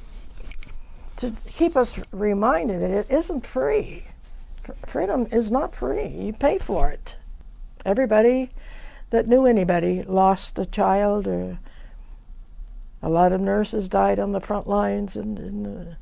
To 1.18 1.32
keep 1.46 1.76
us 1.76 2.04
reminded 2.12 2.82
that 2.82 2.90
it 2.90 3.10
isn't 3.10 3.46
free. 3.46 4.04
Freedom 4.86 5.26
is 5.30 5.50
not 5.50 5.74
free. 5.74 6.08
You 6.08 6.32
pay 6.32 6.58
for 6.58 6.90
it. 6.90 7.16
Everybody 7.84 8.50
that 9.10 9.28
knew 9.28 9.46
anybody 9.46 10.02
lost 10.02 10.58
a 10.58 10.64
child, 10.64 11.28
or 11.28 11.58
a 13.00 13.08
lot 13.08 13.32
of 13.32 13.40
nurses 13.40 13.88
died 13.88 14.18
on 14.18 14.32
the 14.32 14.40
front 14.40 14.66
lines, 14.66 15.16
and, 15.16 15.38
and 15.38 15.66
uh, 15.66 15.94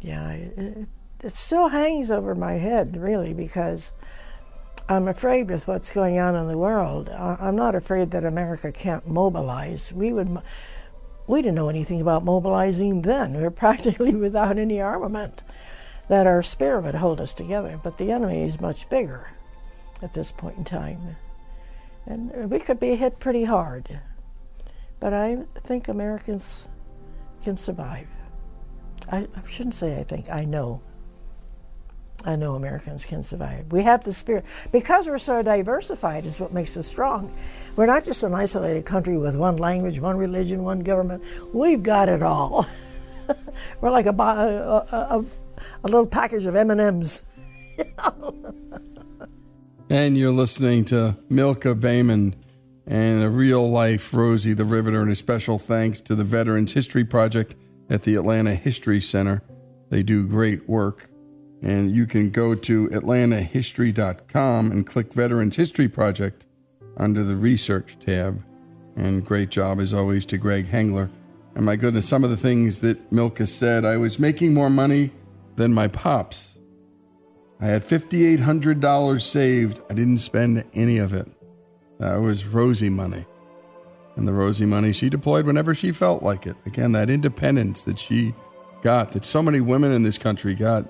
yeah, 0.00 0.30
it, 0.30 0.88
it 1.22 1.32
still 1.32 1.68
hangs 1.68 2.10
over 2.10 2.34
my 2.34 2.54
head, 2.54 2.96
really, 2.96 3.34
because 3.34 3.92
I'm 4.88 5.06
afraid 5.06 5.48
with 5.48 5.68
what's 5.68 5.90
going 5.90 6.18
on 6.18 6.34
in 6.34 6.48
the 6.48 6.58
world. 6.58 7.08
I'm 7.08 7.56
not 7.56 7.74
afraid 7.74 8.10
that 8.10 8.24
America 8.24 8.72
can't 8.72 9.06
mobilize. 9.06 9.92
We 9.92 10.12
would. 10.12 10.38
We 11.26 11.40
didn't 11.40 11.54
know 11.54 11.68
anything 11.68 12.00
about 12.00 12.24
mobilizing 12.24 13.02
then. 13.02 13.34
We 13.34 13.42
were 13.42 13.50
practically 13.64 14.14
without 14.14 14.58
any 14.58 14.80
armament. 14.80 15.42
That 16.08 16.26
our 16.26 16.42
spirit 16.42 16.84
would 16.84 16.96
hold 16.96 17.20
us 17.20 17.32
together. 17.32 17.80
But 17.82 17.96
the 17.96 18.12
enemy 18.12 18.44
is 18.44 18.60
much 18.60 18.88
bigger 18.90 19.30
at 20.02 20.12
this 20.12 20.32
point 20.32 20.58
in 20.58 20.64
time. 20.64 21.16
And 22.06 22.50
we 22.50 22.58
could 22.58 22.78
be 22.78 22.96
hit 22.96 23.18
pretty 23.18 23.44
hard. 23.44 24.00
But 25.00 25.14
I 25.14 25.44
think 25.58 25.88
Americans 25.88 26.68
can 27.42 27.56
survive. 27.56 28.08
I, 29.10 29.26
I 29.34 29.48
shouldn't 29.48 29.74
say 29.74 29.98
I 29.98 30.02
think, 30.02 30.30
I 30.30 30.44
know. 30.44 30.82
I 32.26 32.36
know 32.36 32.54
Americans 32.54 33.04
can 33.04 33.22
survive. 33.22 33.70
We 33.70 33.82
have 33.82 34.02
the 34.02 34.12
spirit. 34.12 34.44
Because 34.72 35.08
we're 35.08 35.18
so 35.18 35.42
diversified, 35.42 36.24
is 36.24 36.40
what 36.40 36.52
makes 36.52 36.76
us 36.76 36.86
strong. 36.86 37.30
We're 37.76 37.86
not 37.86 38.04
just 38.04 38.22
an 38.22 38.34
isolated 38.34 38.86
country 38.86 39.18
with 39.18 39.36
one 39.36 39.58
language, 39.58 40.00
one 40.00 40.16
religion, 40.16 40.62
one 40.62 40.80
government. 40.80 41.22
We've 41.52 41.82
got 41.82 42.08
it 42.08 42.22
all. 42.22 42.66
we're 43.80 43.90
like 43.90 44.06
a, 44.06 44.10
a, 44.10 44.14
a, 44.16 45.24
a, 45.82 45.86
little 45.86 46.06
package 46.06 46.46
of 46.46 46.56
M&Ms. 46.56 47.38
and 49.90 50.16
you're 50.16 50.32
listening 50.32 50.84
to 50.86 51.18
Milka 51.28 51.74
Bayman 51.74 52.34
and 52.86 53.22
a 53.22 53.28
real 53.28 53.68
life 53.68 54.14
Rosie 54.14 54.54
the 54.54 54.64
Riveter, 54.64 55.02
and 55.02 55.10
a 55.10 55.14
special 55.14 55.58
thanks 55.58 56.00
to 56.02 56.14
the 56.14 56.24
Veterans 56.24 56.72
History 56.72 57.04
Project 57.04 57.54
at 57.90 58.02
the 58.02 58.14
Atlanta 58.14 58.54
History 58.54 59.00
Center. 59.00 59.42
They 59.90 60.02
do 60.02 60.26
great 60.26 60.68
work 60.68 61.10
and 61.64 61.96
you 61.96 62.06
can 62.06 62.28
go 62.28 62.54
to 62.54 62.88
atlantahistory.com 62.90 64.70
and 64.70 64.86
click 64.86 65.14
Veterans 65.14 65.56
History 65.56 65.88
Project 65.88 66.46
under 66.98 67.24
the 67.24 67.34
Research 67.34 67.98
tab. 67.98 68.44
And 68.96 69.24
great 69.24 69.48
job, 69.48 69.80
as 69.80 69.94
always, 69.94 70.26
to 70.26 70.36
Greg 70.36 70.66
Hengler. 70.68 71.08
And 71.54 71.64
my 71.64 71.76
goodness, 71.76 72.06
some 72.06 72.22
of 72.22 72.28
the 72.28 72.36
things 72.36 72.80
that 72.80 73.10
Milka 73.10 73.46
said, 73.46 73.86
I 73.86 73.96
was 73.96 74.18
making 74.18 74.52
more 74.52 74.68
money 74.68 75.10
than 75.56 75.72
my 75.72 75.88
pops. 75.88 76.58
I 77.60 77.66
had 77.66 77.82
$5,800 77.82 79.20
saved. 79.22 79.80
I 79.88 79.94
didn't 79.94 80.18
spend 80.18 80.64
any 80.74 80.98
of 80.98 81.14
it. 81.14 81.28
That 81.98 82.16
was 82.16 82.44
Rosie 82.44 82.90
money. 82.90 83.24
And 84.16 84.28
the 84.28 84.34
Rosie 84.34 84.66
money 84.66 84.92
she 84.92 85.08
deployed 85.08 85.46
whenever 85.46 85.74
she 85.74 85.92
felt 85.92 86.22
like 86.22 86.46
it. 86.46 86.56
Again, 86.66 86.92
that 86.92 87.08
independence 87.08 87.84
that 87.84 87.98
she 87.98 88.34
got, 88.82 89.12
that 89.12 89.24
so 89.24 89.42
many 89.42 89.62
women 89.62 89.92
in 89.92 90.02
this 90.02 90.18
country 90.18 90.54
got 90.54 90.86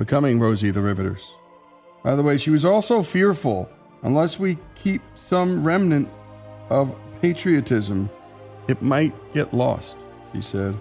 becoming 0.00 0.40
Rosie 0.40 0.70
the 0.70 0.80
Riveters. 0.80 1.36
By 2.02 2.16
the 2.16 2.22
way, 2.22 2.38
she 2.38 2.48
was 2.48 2.64
also 2.64 3.02
fearful 3.02 3.68
unless 4.02 4.40
we 4.40 4.56
keep 4.74 5.02
some 5.14 5.62
remnant 5.62 6.08
of 6.70 6.96
patriotism, 7.20 8.08
it 8.66 8.80
might 8.80 9.12
get 9.34 9.52
lost, 9.52 10.06
she 10.32 10.40
said. 10.40 10.74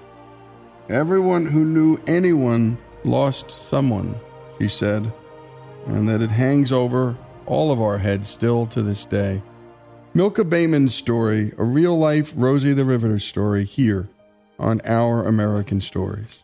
Everyone 0.87 1.45
who 1.45 1.65
knew 1.65 1.99
anyone 2.07 2.77
lost 3.03 3.51
someone, 3.51 4.17
she 4.57 4.69
said, 4.69 5.11
and 5.85 6.07
that 6.07 6.21
it 6.21 6.31
hangs 6.31 6.71
over 6.71 7.17
all 7.45 7.73
of 7.73 7.81
our 7.81 7.97
heads 7.97 8.29
still 8.29 8.65
to 8.67 8.81
this 8.81 9.03
day. 9.03 9.43
Milka 10.13 10.45
Bayman's 10.45 10.95
story, 10.95 11.51
a 11.57 11.63
real 11.65 11.97
life 11.97 12.31
Rosie 12.37 12.71
the 12.71 12.85
Riveter 12.85 13.19
story, 13.19 13.65
here 13.65 14.07
on 14.57 14.79
Our 14.85 15.27
American 15.27 15.81
Stories. 15.81 16.43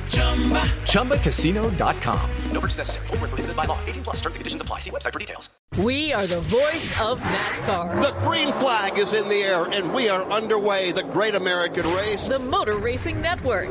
ChumbaCasino.com. 0.11 2.29
No 2.51 2.59
purchase 2.59 2.77
necessary. 2.77 3.07
Full 3.07 3.17
prohibited 3.17 3.55
by 3.55 3.65
law. 3.65 3.79
18 3.85 4.03
plus 4.03 4.17
terms 4.17 4.35
and 4.35 4.41
conditions 4.41 4.61
apply. 4.61 4.79
See 4.79 4.91
website 4.91 5.13
for 5.13 5.19
details. 5.19 5.49
We 5.77 6.11
are 6.11 6.27
the 6.27 6.41
voice 6.41 6.91
of 6.99 7.21
NASCAR. 7.21 8.01
The 8.01 8.11
green 8.27 8.51
flag 8.51 8.97
is 8.97 9.13
in 9.13 9.29
the 9.29 9.37
air, 9.37 9.63
and 9.71 9.93
we 9.93 10.09
are 10.09 10.29
underway. 10.29 10.91
The 10.91 11.03
great 11.03 11.33
American 11.33 11.89
race. 11.93 12.27
The 12.27 12.39
Motor 12.39 12.75
Racing 12.75 13.21
Network. 13.21 13.69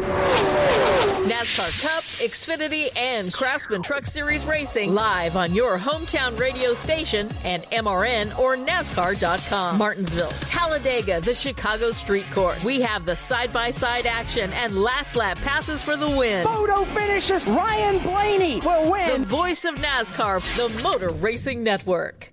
NASCAR 1.28 1.82
Cup, 1.82 2.02
Xfinity, 2.04 2.88
and 2.96 3.34
Craftsman 3.34 3.82
Truck 3.82 4.06
Series 4.06 4.46
Racing 4.46 4.94
live 4.94 5.36
on 5.36 5.54
your 5.54 5.78
hometown 5.78 6.38
radio 6.38 6.72
station 6.72 7.28
and 7.44 7.64
MRN 7.64 8.38
or 8.38 8.56
NASCAR.com. 8.56 9.76
Martinsville, 9.76 10.32
Talladega, 10.46 11.20
the 11.20 11.34
Chicago 11.34 11.92
Street 11.92 12.30
Course. 12.30 12.64
We 12.64 12.80
have 12.80 13.04
the 13.04 13.14
side 13.14 13.52
by 13.52 13.70
side 13.70 14.06
action 14.06 14.50
and 14.54 14.80
last 14.80 15.16
lap 15.16 15.36
passes 15.38 15.82
for 15.82 15.98
the 15.98 16.08
win. 16.08 16.29
Photo 16.44 16.84
finishes. 16.84 17.46
Ryan 17.46 17.98
Blaney 17.98 18.60
will 18.60 18.90
win. 18.90 19.20
The 19.20 19.26
voice 19.26 19.64
of 19.64 19.74
NASCAR, 19.76 20.40
the 20.56 20.82
Motor 20.82 21.10
Racing 21.10 21.62
Network. 21.62 22.32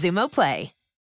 Xumo 0.00 0.30
Play. 0.30 0.79